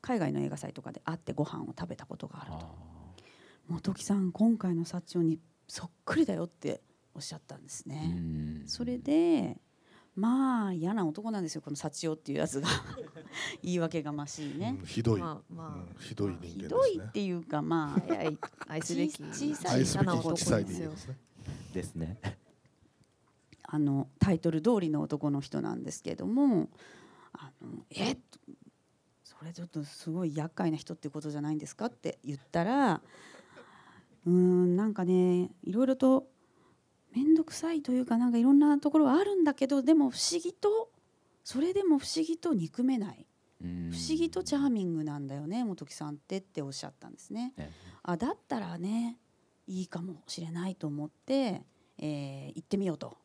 [0.00, 2.88] 海外の映画祭とかで会ってご飯を食べたことがあると。
[3.68, 6.82] 本木さん今回の薩長にそっくりだよって
[7.14, 8.62] おっしゃったんですね。
[8.66, 9.60] それで
[10.18, 12.68] まあ嫌な男なんですよこの幸男っていうやつが。
[13.62, 15.74] 言い訳がましいね、うんひどい、まあまあ。
[15.76, 16.62] うんひどい人間ですね。
[16.62, 20.50] ひどいっていうかまあ愛愛すべき小さい嫌な男です
[20.82, 20.90] よ。
[20.90, 21.18] ですね
[21.72, 22.18] ですね。
[23.62, 26.70] あのタイトル通りの男の人なんですけれども
[27.32, 28.16] あのえ
[29.22, 33.02] それちょっとすごい厄介な人ってことじゃないんですかって言ったら
[34.26, 36.28] うーんなんかねいろいろと
[37.14, 40.90] 面倒くさいというかなんかいろんなところはあるんだけどでも不思議と
[41.44, 43.26] それでも不思議と憎めない。
[43.60, 47.54] 不思議とチャーミングなんだよね本木さんってっておっしゃったんですね。
[48.04, 49.18] あだったらね
[49.66, 51.62] いいかもしれないと思って、
[51.98, 53.16] えー行ってみようと。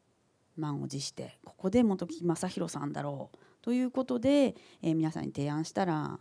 [0.55, 3.37] 満を持してここで本木正弘さんだろう。
[3.61, 6.19] ということで、えー皆さんに提案したら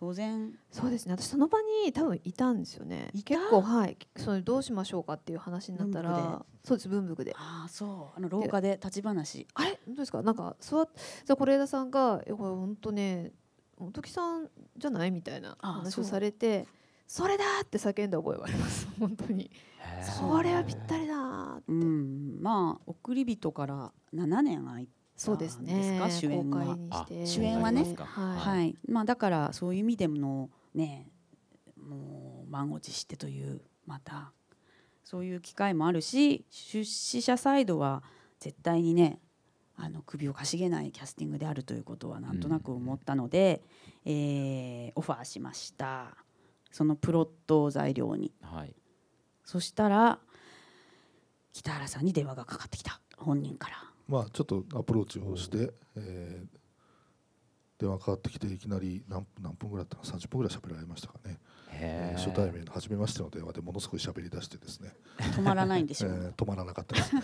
[0.00, 0.52] 当然。
[0.72, 1.12] そうですね。
[1.12, 3.10] 私その場に多分いたんですよね。
[3.24, 3.98] 結構はい。
[4.16, 7.34] それどうしましょうかっていう話になったらそうです文福で。
[7.36, 8.16] ああそう。
[8.16, 9.46] あの廊下で立ち話。
[9.54, 9.78] あれ？
[9.86, 10.22] 本当ですか？
[10.22, 10.88] なんか座っ
[11.26, 13.32] じゃ是枝さんが「いやこれ本当ね
[13.78, 16.66] 本木さんじゃない?」みたいなあ話をされて
[17.06, 18.88] 「それだ!」って叫んだ覚えはあります。
[18.98, 19.50] 本当に。
[20.18, 21.64] それはぴったりだって。
[21.72, 22.38] うん。
[22.40, 26.00] まあ送り人から7年空いたそうですね。
[26.10, 26.44] 主演は。
[26.44, 27.26] 公開にして。
[27.26, 27.94] 主演はね？
[27.98, 28.38] はい。
[28.38, 28.76] はい。
[28.88, 31.10] まあだからそういう意味でのね
[31.76, 34.32] もう満を持してというまた。
[35.04, 38.02] そういう機会もあるし出資者サイドは
[38.38, 39.18] 絶対にね
[39.76, 43.62] あの首をかしげないキャスティングであるということはなんとなく思ったので、
[44.06, 46.16] えーオファーしました。
[46.70, 48.74] そのプロットを材料に、はい。
[49.44, 50.18] そしたら
[51.52, 53.02] 北原さんに電話がかかってきた。
[53.18, 56.60] 本人からまあちょっとアプローチをして、えー
[57.78, 61.38] 電話かかってきていきなり何何分ぐらいだったか30分ぐらい喋られましたかね、
[61.72, 64.92] えー初対面の初めましての電話でものすごい喋り出してですね。
[65.18, 67.22] 止まらないんでしょうえー止まらなかったですね。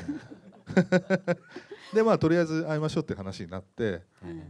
[1.92, 4.00] でまあとりあえず会いましょうって話になって、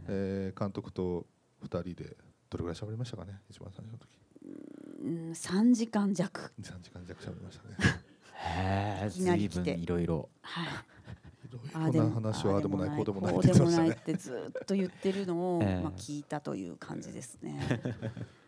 [0.07, 1.25] えー監督と
[1.65, 2.15] 2人で
[2.49, 4.07] どれぐらい喋りましたかね一番最初の時。
[5.03, 6.53] うん3時間弱。
[6.61, 7.75] 3時間弱喋りましたね。
[8.39, 9.73] へえいきなり随来て。
[9.73, 10.29] 分いろいろ。
[10.41, 10.67] はい
[11.73, 15.81] こんな話はああでもないこうでもないこうってずっと言ってるのを、ええ。
[15.81, 17.59] まあ、聞いたという感じですね。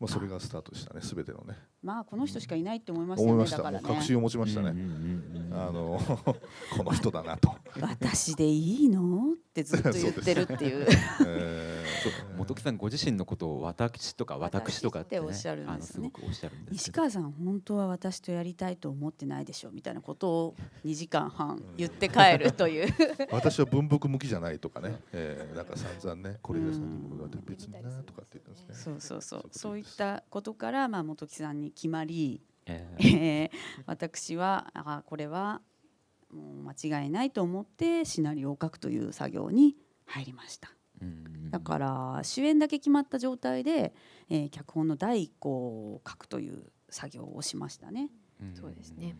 [0.00, 1.56] まあそれがスタートでしたね全てのね。
[1.82, 3.32] まあこの人しかいないって思いましたよね。
[3.32, 3.56] 思いました。
[3.58, 3.86] だからね。
[3.86, 4.74] もう確信を持ちましたね、
[5.52, 6.00] あの
[6.76, 7.54] この人だなと。
[7.80, 10.86] 私でいいのってずっと言ってるっていう。
[12.36, 16.10] 本木さんご自身のことを私とか私とかって,、ね、っておっしゃるんですね。
[16.10, 22.94] あのすごくおっしゃるんです西川さん本当は私とやりたいと思ってないでしょみたいなことを2時間半言って帰るという。
[23.32, 28.74] 私は文福向きじゃないとかね、えー、なんか散々ねこれですねにも言われて別になとかって言ってますね。
[28.74, 29.48] そうそうそう。
[29.50, 35.60] そういったことからまあ本木さんに決まり、ええー私はあこれは
[36.30, 39.76] もう間違いないと思ってシナリオを書くという作業に
[40.06, 40.70] 入りました。
[41.50, 43.94] だから主演だけ決まった状態で、
[44.28, 45.50] えー脚本の第一項
[45.94, 48.10] を書くという作業をしましたね。
[48.54, 49.16] そうですね。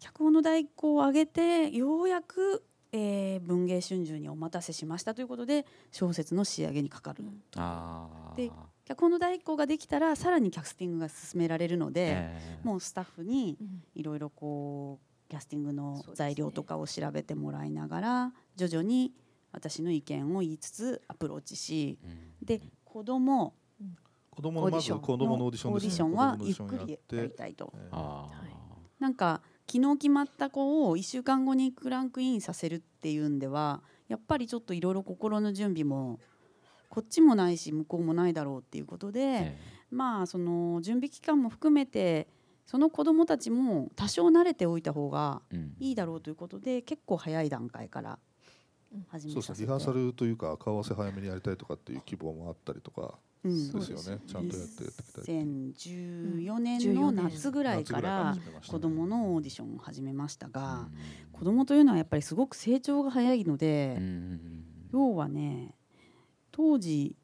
[0.00, 7.22] 脚本の第一項を上げてようやく、えー文芸春秋にお待たせしましたということで小説の仕上げにかかる。
[7.56, 8.50] あで
[8.90, 13.56] 脚本の第一稿ができたらさらにキャスティングが進められるので、えもうスタッフに
[13.94, 19.12] いろいろこうキャスティングの材料とかを調べてもらいながら、徐々に
[19.52, 22.00] 私の意見を言いつつアプローチし、
[22.42, 23.54] で子供
[24.28, 27.04] 子供のまず子供のオーディションオーディションはゆっ子供のオーディションやって。
[27.06, 27.72] くりやりたいと。
[27.92, 28.28] あ
[28.98, 29.40] なんか
[29.72, 36.18] 昨日決まった子を1週間後にクランクインさせるっていうんではやっぱりちょっといろいろ心の準備も
[36.90, 39.56] こっちもないし向こうもないだろうっていうことで、
[39.90, 42.28] まあその準備期間も含めて
[42.66, 45.40] その子どもたちも多少慣れておいた方が
[45.78, 48.18] いいだろうということで、結構早い段階から
[49.08, 49.66] 始めそうですね。
[49.66, 53.72] リハーサルというか顔合わせ早めにやりたいとかっていう希望もあったりとかうん。
[53.72, 56.44] ですよね、ちゃんとやってやっていきたいっていう。
[56.44, 58.36] 2014年の夏ぐらいから
[58.66, 60.88] 子どものオーディションを始めましたが、
[61.32, 63.98] 子どもというのはやっぱりすごく成長が早いので、
[64.92, 65.74] 要はね
[66.52, 67.16] 当時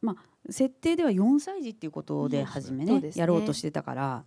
[0.00, 3.12] まあ設定では4歳児っていうことで初めね,、ね。
[3.14, 4.24] やろうとしてたから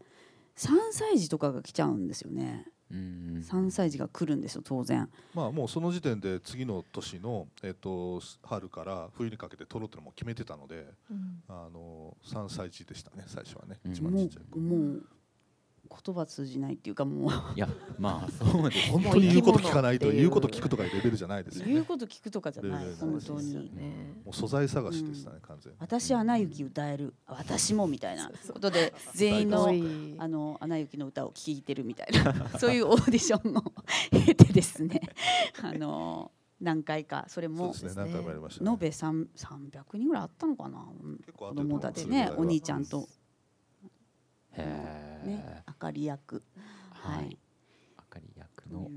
[0.55, 2.65] 3歳児とかが来ちゃうんですよね。
[2.91, 5.09] 3歳児が来るんですよ当然。
[5.33, 11.43] まあもうその時点で次の年の、えっと春から冬にかけて撮ろうっていうのも決めてたので、うん。
[11.49, 15.03] あの3歳児でしたね最初はね、一番もちっちゃいうもう
[15.89, 17.31] 言葉通じないっていうかもう。
[17.55, 17.67] いや
[17.99, 21.73] まあ そうです本当に言うこと聞かないと言うこと聞くとかいうレベルじじゃないですよね。
[21.73, 23.55] 言うこと聞くとかじゃない本当に。
[24.23, 25.77] もう素材探しでしたね、完全に。
[25.79, 29.67] 私アナ雪歌える私もみたいなことで全員の
[30.19, 33.63] あのアナ雪の歌を聴いてるみたいな そういうオーディションを
[34.11, 35.01] 経てですね。
[35.61, 38.09] あの何回かそれもそうですねね。
[38.11, 40.85] 延べ3 300人ぐらいあったのかな
[41.35, 43.07] 子供たちねお兄ちゃんと。
[44.53, 46.43] へねあかり役。
[46.91, 47.37] はい。
[47.97, 48.89] あかり役の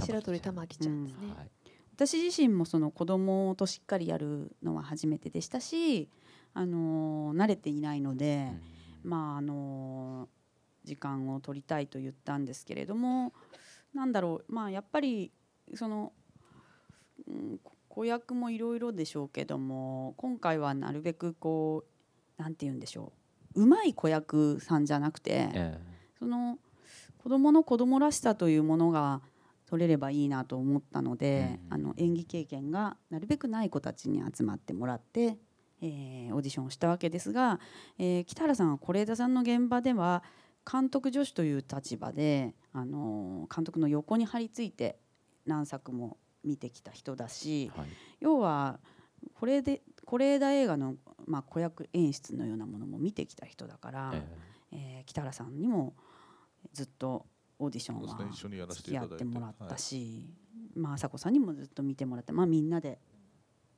[0.00, 1.04] 白鳥玉木ちゃん。
[1.04, 1.50] ですね、
[1.94, 6.08] 私自身もその子供としっかりやるのは初めてでしたし、
[6.54, 8.52] あのー慣れていないので、
[9.02, 10.36] まああのー
[10.86, 13.32] 時間を取りたいと言ったんですけれども
[13.92, 15.32] なんだろうまあやっぱり
[15.74, 16.12] その、
[17.28, 21.84] うん、こ子役もいろいろでしょうけども今回はなるべくこ
[22.38, 23.25] うなんて言うんでしょう
[23.56, 25.78] うまい子役さんじゃなくて、え
[26.18, 26.58] その
[27.18, 29.20] 子供の子供らしさというものが
[29.66, 35.38] 取れればいいなと思ったので、あの演技経験がなるべくない子たちに集まってもらって、
[35.82, 37.58] えーオーディションをしたわけですが、
[37.98, 40.22] えー北原さんは是枝さんの現場では
[40.70, 44.98] 監督助手という立場で、あのー監督の横に張り付いて
[45.46, 47.70] 何作も見てきた人だし、
[48.20, 48.78] 要は
[49.34, 50.96] これで是枝映画の、
[51.26, 54.14] まあ、子役演出のようなものも見てきた人だから、
[54.72, 55.94] えー北原さんにも
[56.72, 57.26] ずっと
[57.58, 60.28] オーディションは付き合ってもらったし、
[60.74, 62.98] まあ朝子さんにもずっと見てもらって、まあ、みんなで、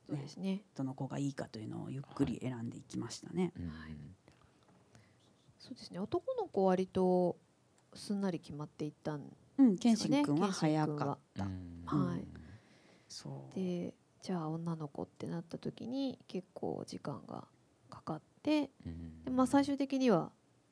[0.09, 0.63] そうですね。
[0.75, 3.53] どの子がいいかというのをゆっくり選んでいきましたね。
[5.59, 5.99] そうですね。
[6.01, 7.37] 男の子割と
[7.95, 9.23] すんなり決まっていったん
[9.59, 10.23] うん、ですよね。
[10.23, 11.45] 謙信君は謙信君早かった。
[11.97, 12.17] は。
[12.17, 12.25] い、
[13.09, 13.55] そう。
[13.55, 13.95] で
[14.29, 17.45] じゃあ女の子ってなった時に結構時間が
[17.89, 18.69] かかって、
[19.25, 20.29] でまあ、最終的には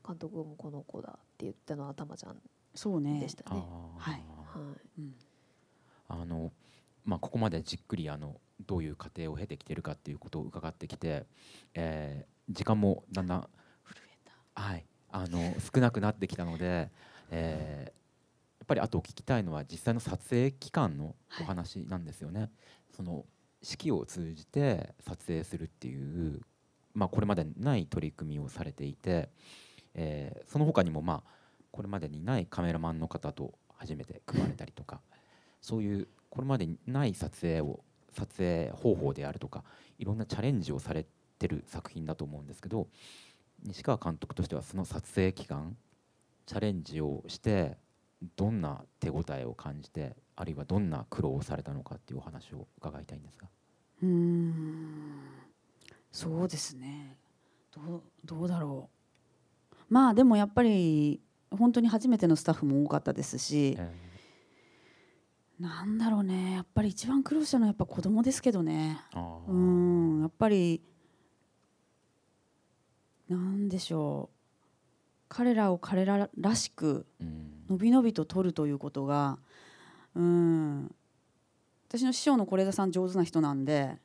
[0.07, 2.37] 監督もこの子だって言ったのは頭ちゃん
[2.75, 3.19] そうね。
[3.19, 3.65] でしたね。
[3.97, 4.13] はい。
[4.13, 5.05] はい。
[6.07, 6.53] あの
[7.07, 8.37] まあ、ここまでじっくりあの
[8.67, 11.25] どういう過程を経てきてるかっていうことを伺ってきて、
[11.73, 13.49] えー時間もだんだん
[14.55, 16.91] はい、あの少なくなってきたので、
[17.31, 17.97] えー
[18.61, 22.51] やっぱりあと聞きたいのは実際の撮影期間のお話なんですよね。
[22.97, 23.25] その
[23.63, 26.41] 式を通じて撮影するっていう、
[26.95, 29.31] まあ、これまでない取り組みをされていて、
[29.95, 31.37] えーその他にもまあ
[31.77, 35.01] これまでにないカメラマンの方と初めて組まれたりとか
[35.61, 37.81] そういうこれまでにない撮影を
[38.15, 39.63] 撮影方法であるとか
[39.99, 41.05] いろんなチャレンジをされ
[41.39, 42.89] てる作品だと思うんですけど
[43.65, 45.77] 西川監督としてはその撮影期間
[46.47, 47.77] チャレンジをして
[48.37, 53.49] どんな手応えを感じてあるいはどんな苦労をされたのかっていうお話を伺いたいんですが。
[54.03, 55.21] うーん。
[56.13, 57.17] そうですね。
[57.75, 58.89] どうどうだろ
[59.73, 59.75] う。
[59.89, 63.79] まあでもやっぱり本当に初めてのスタッフも多かったですし、
[65.59, 66.53] なんだろうね。
[66.53, 69.01] やっぱり一番苦労したのはやっぱ子供ですけどね。
[69.47, 70.21] うん。
[70.23, 70.83] やっぱり
[73.29, 74.36] なんでしょう
[75.29, 77.07] 彼らを彼ららしく
[77.69, 79.39] のびのびと撮るということが
[80.15, 80.95] うん。
[81.89, 83.97] 私の師匠の是枝さん上手な人なんで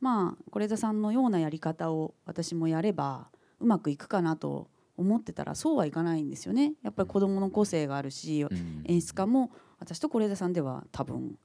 [0.00, 3.28] まあ是枝さんのようなやり方を私もやれば
[3.60, 6.74] うまくいくかなと思ってたらそうはいかないんですよね。
[6.82, 8.46] やっぱり子どもの個性があるし、
[8.84, 11.38] 演出家も私と是枝さんでは多分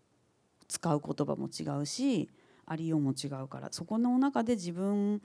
[0.67, 2.30] 使う言葉も違うし
[2.65, 5.21] ありようも違うからそこの中で自分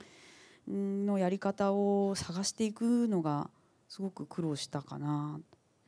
[0.67, 3.49] のやり方を探していくのが
[3.91, 5.37] すごく苦労したかな。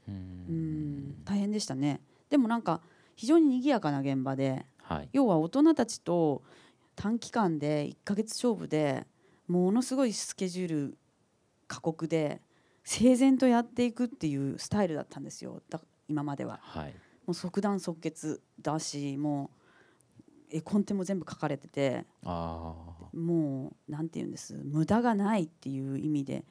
[0.09, 1.23] うん。
[1.23, 2.01] 大変でしたね。
[2.29, 2.81] でもなんか
[3.15, 6.43] 非常に賑やかな現場で、はい、要は大人たちと
[6.97, 9.07] 短期間で1ヶ月勝負で
[9.47, 10.97] ものすごいスケジュール
[11.69, 12.41] 過酷で
[12.83, 15.61] 整然とやっていくっていうスタイルだったんですよ。
[16.09, 16.59] 今までは。
[16.61, 16.93] はい、
[17.25, 19.49] もう即断即決だしも
[20.51, 24.59] う絵コンテも全部書かれててもうなんて言うんです。
[24.61, 26.43] 無駄がないっていう意味で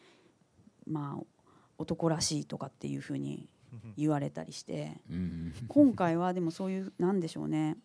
[0.87, 1.42] まあ
[1.79, 3.49] 男らしいとかっていうふうに
[3.97, 5.01] 言われたりして。
[5.69, 7.77] 今回はでもそういうなんでしょうね。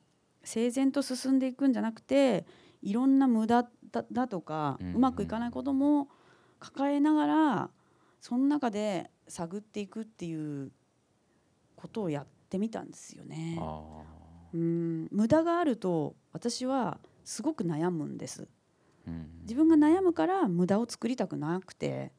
[0.44, 2.46] 整然と進んでいくんじゃなくて
[2.82, 3.68] いろんな無駄
[4.12, 6.08] だとかうまくいかないことも
[6.60, 7.70] 抱えながら
[8.22, 10.72] その中で探っていくっていう
[11.76, 13.60] ことをやってみたんですよね。
[14.54, 15.08] うん。
[15.12, 18.48] 無駄があると私はすごく悩むんです。
[19.44, 22.12] 自分が悩むから無駄を作りたくなくて、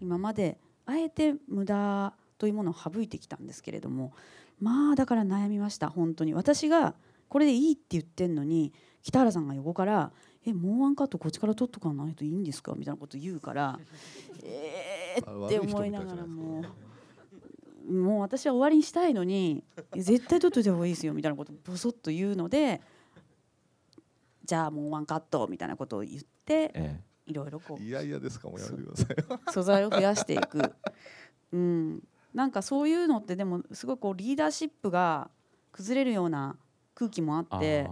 [0.00, 0.58] 今まで
[0.88, 4.14] あえて無駄というものを省いてきたんですけれども
[4.58, 6.32] まあだから悩みました本当に。
[6.32, 6.94] 私が
[7.28, 8.72] これでいいって言ってんのに
[9.02, 10.12] 北原さんが横から
[10.46, 13.78] 「えもうワンカットこっちから取っとかないといいんですか?」みたいなこと言うから
[14.42, 16.62] 「えー」って思いながらも
[17.86, 19.62] うもう私は終わりにしたいのに
[19.94, 22.80] 「絶対取っといた方がいいですよ」みたいなことボソッと言うので
[24.44, 27.82] 「じゃあもうワンカット」みたいなことを言って、ええいろいろこう。
[27.82, 29.52] いやいやですかもうやめてください。
[29.52, 30.74] 素材を増やしていく、
[31.52, 32.02] うん、
[32.34, 35.30] なんかそういうのってでもすごいこうリーダーシップが
[35.72, 36.56] 崩れるような
[36.94, 37.88] 空気もあって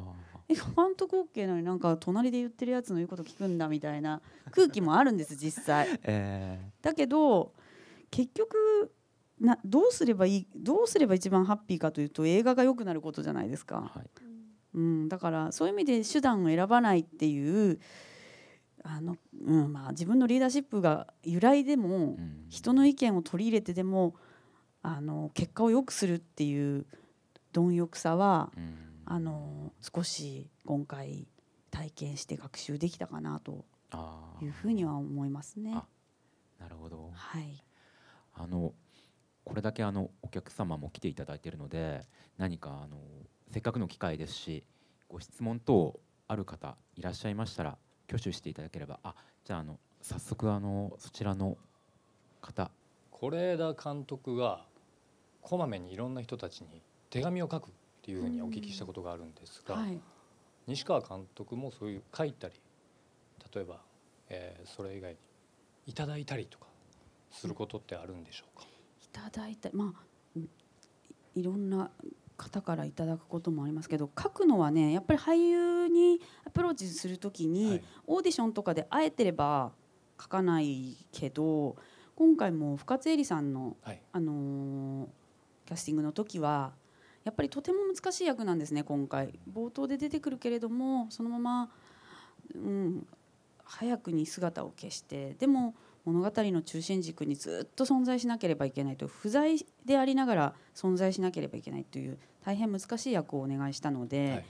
[0.49, 4.20] え監督 OK なのになんか隣で言ってるやつの言うこと聞くんだみたいな
[4.53, 7.53] 空気もあるんです実際、 えー、だけど
[8.11, 8.93] 結局
[9.41, 14.11] などうすればいいどうすれば一番ハッピーかというと映画が良くなることじゃないですか、はい、
[14.74, 17.80] うん、だからそういう意味で手段を選ばないっていう
[18.89, 22.16] あの、うんまあ、自分のリーダーシップが由来でも、
[22.49, 24.14] 人の意見を取り入れてでも
[24.82, 26.87] あの結果を良くするっていう
[27.53, 28.53] 貪欲さは、
[29.05, 31.26] あの少し今回
[31.70, 33.64] 体験して学習できたかなと
[34.41, 35.74] いうふうには思いますね。
[36.59, 37.62] なるほど、はい、
[38.34, 38.72] あの
[39.45, 42.07] これだけあのお客様も来ていただいているので
[42.39, 42.97] 何かあの
[43.53, 44.64] せっかくの機会ですし
[45.09, 47.78] ご質問等ある方いらっしゃいましたら
[48.09, 51.57] 挙手していただければあじゃああの早速あのそちらの
[52.41, 52.71] 方。
[53.11, 54.65] 是枝監督が
[55.41, 57.71] こまめにいろんな人たちに手紙を書くっ
[58.03, 59.99] ていうふうにお聞きしたことがあるんですが、はい、
[60.67, 62.55] 西川監督もそういう書いたり
[63.55, 63.81] 例えば、
[64.29, 65.19] えー、それ以外に
[65.87, 66.67] いただいたりとか
[67.31, 68.67] することってあるんでしょうか、
[69.03, 70.41] いただいたまあ
[71.35, 71.91] いろんな
[72.37, 79.72] 方からいただくこともありますけど書くのはねやっぱり俳優にアプローチする時に、はい、オーディションとかであえてれば
[80.20, 81.76] 書かないけど
[82.14, 85.07] 今回も深津絵里さんの、はい、あのー、
[85.66, 86.72] キャスティングの時は
[87.24, 89.39] やっぱりとても難しい役なんですね今回。
[89.53, 91.70] 冒頭で出てくるけれどもそのまま、
[92.55, 93.07] うん、
[93.64, 95.34] 早くに姿を消して。
[95.34, 95.74] でも
[96.07, 104.45] 物語の中心軸にずっと存在しなければいけないと不在でありながら存在しなければいけないという大変難しい役をお願いしたので、はい、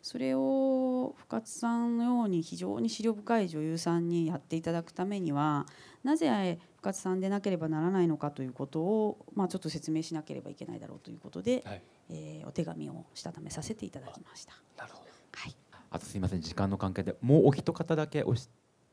[0.00, 5.66] それを深津さんのように非常に思慮深い女優さんにやっていただくためには
[6.02, 14.54] なぜ深津さんでなければならないのかということを、まあ、ちょっと説明しなければいけないだろうということで、はい、えー、お手紙をしたためさせていただきました。
[14.78, 15.10] なるほど。
[15.32, 15.56] はい、
[15.90, 18.48] あとすみません時間の関係でもうお一方だけおし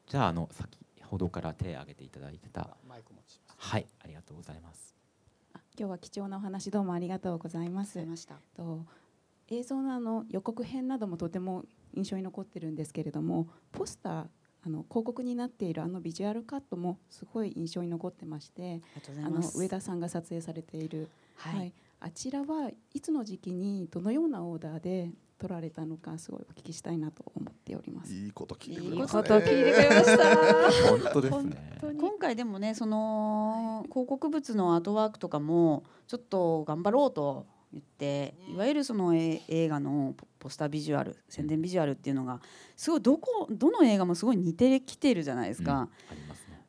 [0.08, 0.78] じゃああの先
[1.12, 2.70] ほどから手を挙げていただいてた。
[3.58, 4.96] はいありがとうございます。
[5.78, 8.00] 今日は貴重なお話どうもありがとうございます。
[8.56, 8.86] と
[9.50, 14.26] 映像のあの予告編などもとても印象に残ってるんですけれどもポスター
[14.64, 18.82] あの広告になっているあのビジュアルカットもすごい印象に残ってまして
[19.26, 28.14] あの上田さんが撮影されている、はい、はい、あちらはいつの時期にどのようなオーダーで取られたのかすごいお聞きしたいなと思っております。
[28.14, 29.26] いいこと聞いてくれました、ね。
[30.88, 31.78] 本当ですね。
[32.00, 42.40] 今回でもねその広告物のアートワークとかもちょっと頑張ろうと言っていわゆるその映画のポスタービジュアル宣伝ビジュアルっていうのが
[42.78, 45.90] すごいどこどの映画もすごい似てきてるじゃないですか。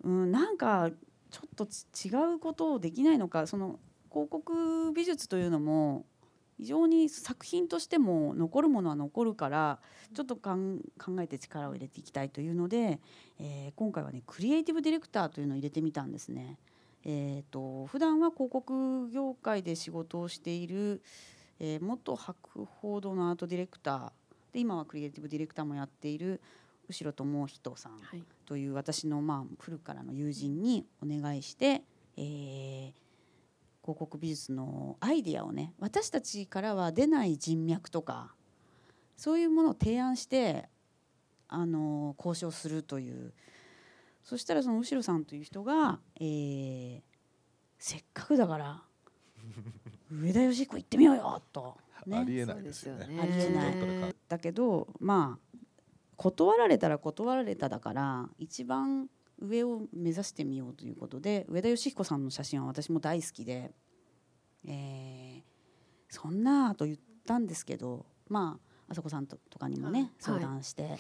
[0.02, 0.90] うん、ね、うん、なんか
[1.30, 3.78] ちょっと違うことをできないのかその
[4.10, 6.06] 広告美術というのも
[6.58, 9.78] 非常に作品としても残るものは残るから
[10.14, 10.52] ちょっと考
[11.20, 13.00] えて力を入れていきたいというので、
[13.40, 16.58] えー、今回はねクリエイティブディレクターというのを入れてみたんですね。
[17.04, 21.02] えーと、普段は広告業界で仕事をしている、
[21.58, 24.12] えー、元博報堂のアートディレクター
[24.52, 26.40] で今はクリエイティブディレクターもやっている
[26.88, 27.92] 後ろ智人さん
[28.46, 31.82] という私のまあ古くからの友人にお願いして、
[32.16, 32.92] えー、
[33.82, 38.34] 広告美術のアイディアをね私たちからは出ない人脈とか
[39.16, 40.68] そういうものを提案して
[41.48, 43.32] あの交渉するという。
[44.22, 47.00] そしたらその後ろさんという人が、えー、
[47.78, 48.82] せっかくだから
[50.10, 51.76] 上田義彦行ってみようよと、
[52.06, 53.06] ね、ありえないですよね。
[53.20, 53.70] ありえな
[54.08, 55.58] いだけどまあ
[56.16, 59.08] 断られたら断られただから一番
[59.40, 63.72] 上を目指してみようということで上田義彦さんの写真は私も大好きで、
[64.66, 65.42] えー、
[66.08, 70.98] そんなと言ったんですけどまああそこさんとかにもね、はい、相談して、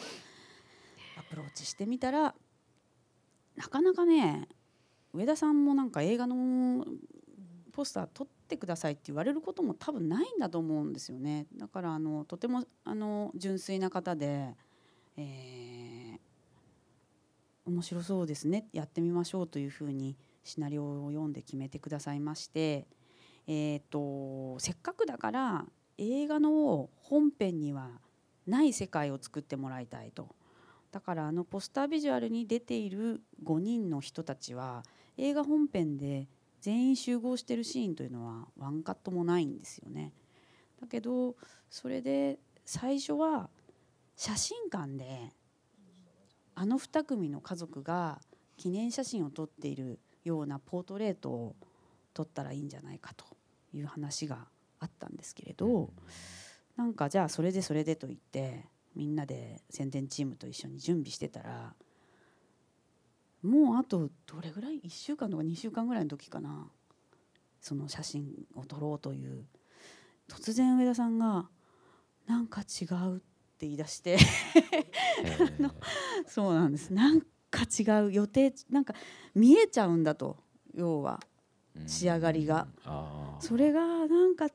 [1.18, 2.34] アプローチしてみたら
[3.56, 4.48] なかなかね
[5.12, 6.86] 上田さんもなんか映画の
[7.72, 11.46] ポスター撮ってくださいって言われることも多分ないんだと思うんですよね。
[11.56, 14.54] だからあのとてもあの純粋な方で、
[15.16, 15.81] えー、
[17.64, 22.86] 面白そうですねやってみましょうというふうにシナリオを読んで決めてくださいまして、
[23.46, 25.64] えーと、せっかくだから
[25.98, 27.90] 映画の本編には
[28.46, 30.34] ない世界を作ってもらいたいと。
[30.90, 34.84] だからあのポスタービジュアルに出ている5人の人たちは
[35.16, 36.28] 映画本編で
[36.60, 40.12] 全員集合してるシーンというのはワンカットもないんですよね。
[40.80, 41.36] だけど
[41.70, 43.48] それで最初は
[44.16, 45.32] 写真館で
[46.54, 48.20] あの2組の家族が
[48.56, 51.56] 記念写真を撮っているようなポートレートを
[52.14, 53.24] 撮ったらいいんじゃないかと
[53.72, 54.46] いう話が
[54.78, 55.90] あったんですけれど
[56.76, 61.74] なんかじゃあそれでそれでと言ってみんなで宣伝チームと一緒に準備してたら
[63.42, 66.68] もうあとどれぐらい？1週間とか2週間ぐらいの時かな。
[67.60, 69.44] その写真を撮ろうという。
[70.28, 71.48] 突然上田さんが
[72.26, 73.20] 「なんか違う」っ
[73.62, 74.16] て言い出して。
[75.60, 75.70] あの
[76.26, 76.92] そうなんです。
[76.92, 78.92] なんか違う予定なんか
[79.34, 80.36] 見えちゃうんだと
[80.74, 81.20] 要は。
[81.86, 82.66] 仕上がりが。
[83.38, 84.48] それがなんか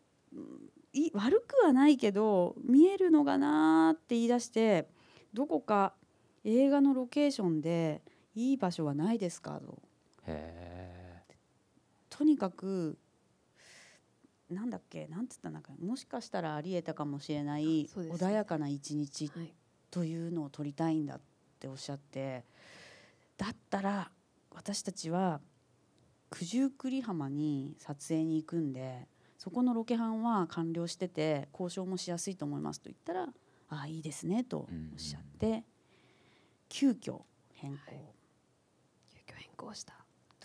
[0.92, 4.90] い悪くはないけど見えるのがなって言い出して
[5.34, 5.94] どこか
[6.44, 8.02] 映画のロケーションで
[8.36, 9.80] いい場所はないですかと。
[12.10, 12.98] とにかく
[14.50, 15.08] なんだっけ？
[15.08, 19.32] なんつったんだかもしかしたらありえたかもしれない穏やかな一日
[19.92, 21.22] というのを撮りたいんだっ
[21.60, 22.46] ておっしゃって。
[23.38, 24.10] だったら
[24.52, 25.42] 私たちは
[26.32, 33.30] 九十九里浜に撮影に行くんでそこのロケハンは完了してて交渉もしやすいと思いますと言ったら
[33.70, 35.64] 「ああいいですね」とおっしゃって、
[36.68, 37.22] 急遽
[37.54, 38.14] 変更、はい、
[39.12, 39.94] 急遽変更した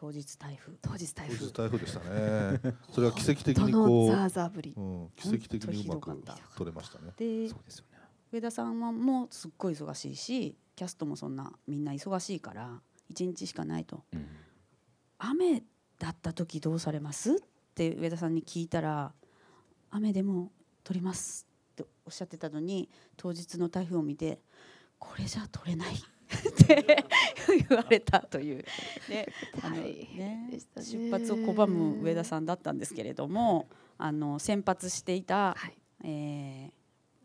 [0.03, 2.75] 当日台風当日台風当日台風でしたね。
[2.91, 6.21] それは奇跡的にこうザーザーぶり、うん、奇跡的にうまく
[6.57, 7.13] 取れましたね。
[7.17, 7.99] でそうですよね。
[8.33, 12.83] 上田さんはもうすっごい忙しいしキャストもそんなみんな忙しいから
[13.13, 14.27] 1日しかないと、うん、
[15.19, 15.63] 雨
[16.01, 17.35] だった時どうされます？
[17.35, 17.37] っ
[17.77, 19.15] て上田さんに聞いたら
[19.91, 20.51] 「雨でも
[20.83, 24.43] 撮ります」っておっしゃってたのに当日の台風を見て
[24.99, 25.95] 「これじゃ撮れない」
[26.33, 27.05] って
[27.69, 28.65] 言われたという、
[29.09, 29.27] ね
[29.63, 33.69] あのね、出発を拒む上田さんだったんですけれども
[33.99, 36.73] あの先発していた、はい、え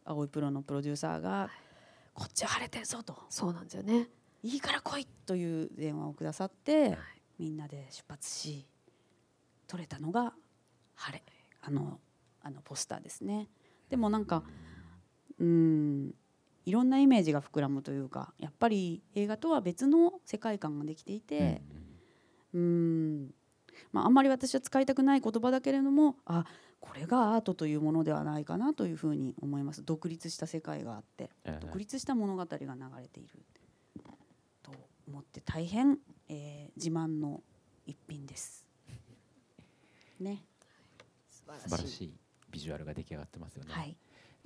[0.05, 1.49] ー、青いプロのプロデューサーが
[2.13, 4.09] 「こっちは晴れてるぞ」と「そうなんですよね。
[4.43, 6.97] いいから来い」という電話をくださって、はい、
[7.39, 8.67] みんなで出発し
[9.67, 10.33] 撮れたのが
[10.95, 11.23] 晴れ。
[11.61, 11.99] あの
[12.41, 13.49] あのポスターですね。
[13.89, 14.43] でもなんか
[15.39, 16.13] うん
[16.67, 21.61] いろんなイメージが膨らむというかやっぱり映画とは別の世界観ができていて
[22.53, 23.33] うん
[23.91, 26.45] まあ、あんまり私は使いたくない言葉だけれどもあ
[26.79, 31.29] これがアートというものではないかなというふうに思います独立した世界があって、
[31.61, 32.67] 独立した物語が流
[33.01, 33.29] れている
[34.63, 34.71] と
[35.07, 35.99] 思って大変、
[36.29, 37.41] えー、自慢の
[37.85, 38.65] 一品です。
[40.19, 40.43] ね。
[41.29, 42.13] 素晴らしい
[42.51, 43.73] ビジュアルが出来上がってますよね。
[43.73, 43.97] はい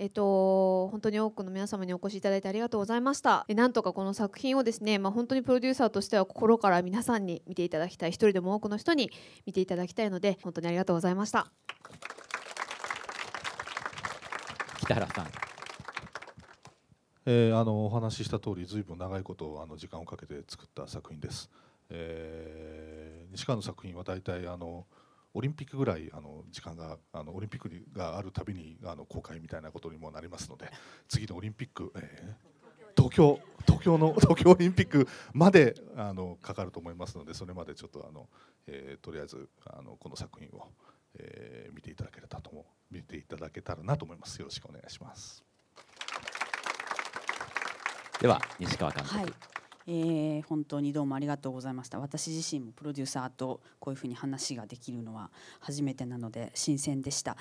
[0.01, 3.45] えっと、本当に多くの皆様にお越しいただいてありがとうございました。
[3.47, 9.11] えなんとかこの作品をですね、まあ、本当にプロデューサーとしては心から皆さんに見ていただきたい一人でも多くの人に
[9.45, 11.51] 見ていただきたいので本当にありがとうございました。
[14.79, 15.27] 北原さん。
[17.27, 21.51] えー、あのお話しした通りずいぶん長いことあの時間をかけて作った作品です、
[21.91, 24.87] えー、西川の作品は大体あの
[25.33, 30.69] オリンピックぐらいあの時間があのオリンピックがあるたびにあの公開みたいなことにもなりますので
[31.07, 38.29] 次のオリンピック、えー、東京東京の 東京オリンピックまであのかかると思いますのでそれまでちょっとあの、
[38.67, 40.69] えー、とりあえずあのこの作品を、
[41.15, 44.39] えー、見ていただけたらと見ていただけたらなと思います。
[44.39, 45.43] よろしくお願いします。
[48.19, 51.99] では西川監督、はいえー、本当にどうもありがとうございました。
[51.99, 57.37] 私自身もプロデューサーとこういうふうに話ができるのは初めてなので新鮮でした、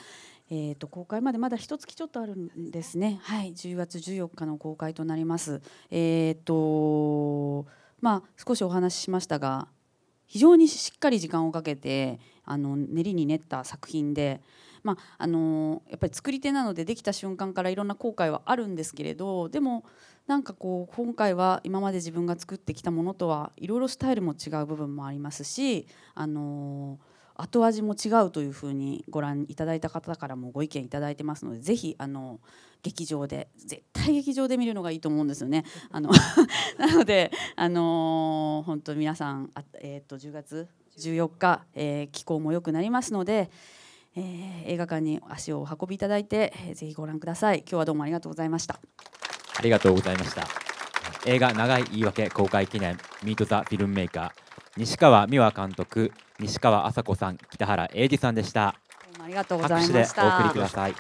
[0.51, 3.21] えーと、公開までまだ一月ちょっとあるんですね。
[3.23, 5.63] はい10月14日の公開となります。
[5.91, 7.67] えっ、ー、と
[8.01, 9.69] まあ少しお話ししましたが
[10.27, 14.41] 非常にしっかり時間をかけてあの練りに練った作品で
[14.83, 19.85] まあ、あのやっぱり作り手なのでできた瞬間からいろんな後悔はあるんですけれどでも
[20.27, 32.39] なんかこう今回は今まで自分が作ってきたものとはいろいろスタイルも違う部分もありますし、あのー、後味も違うというふうにご覧いただいた方からもご意見いただいてますのでぜひあの
[32.83, 35.65] 劇場で絶対劇場で見るのがいいと思うんですよね。
[35.91, 36.11] あの
[36.79, 40.69] なので、あのー、本当皆さんあ、えー、と10月
[40.99, 43.51] 14日、えー、気候も良くなりますので、
[44.17, 47.61] えー、映画館に足をお運びいただいて、えー、ぜひご覧ください。
[47.61, 48.81] 今日はどうもありがとうございました。
[49.61, 50.49] ありがとうございました。
[51.27, 54.31] 映画長い言い訳公開記念ミートザフィルムメーカー。
[54.79, 58.69] 西川美和監督西川麻子さん北原英二さんでした。
[59.23, 60.01] ありがとうございました。
[60.03, 60.95] 拍手でお送りください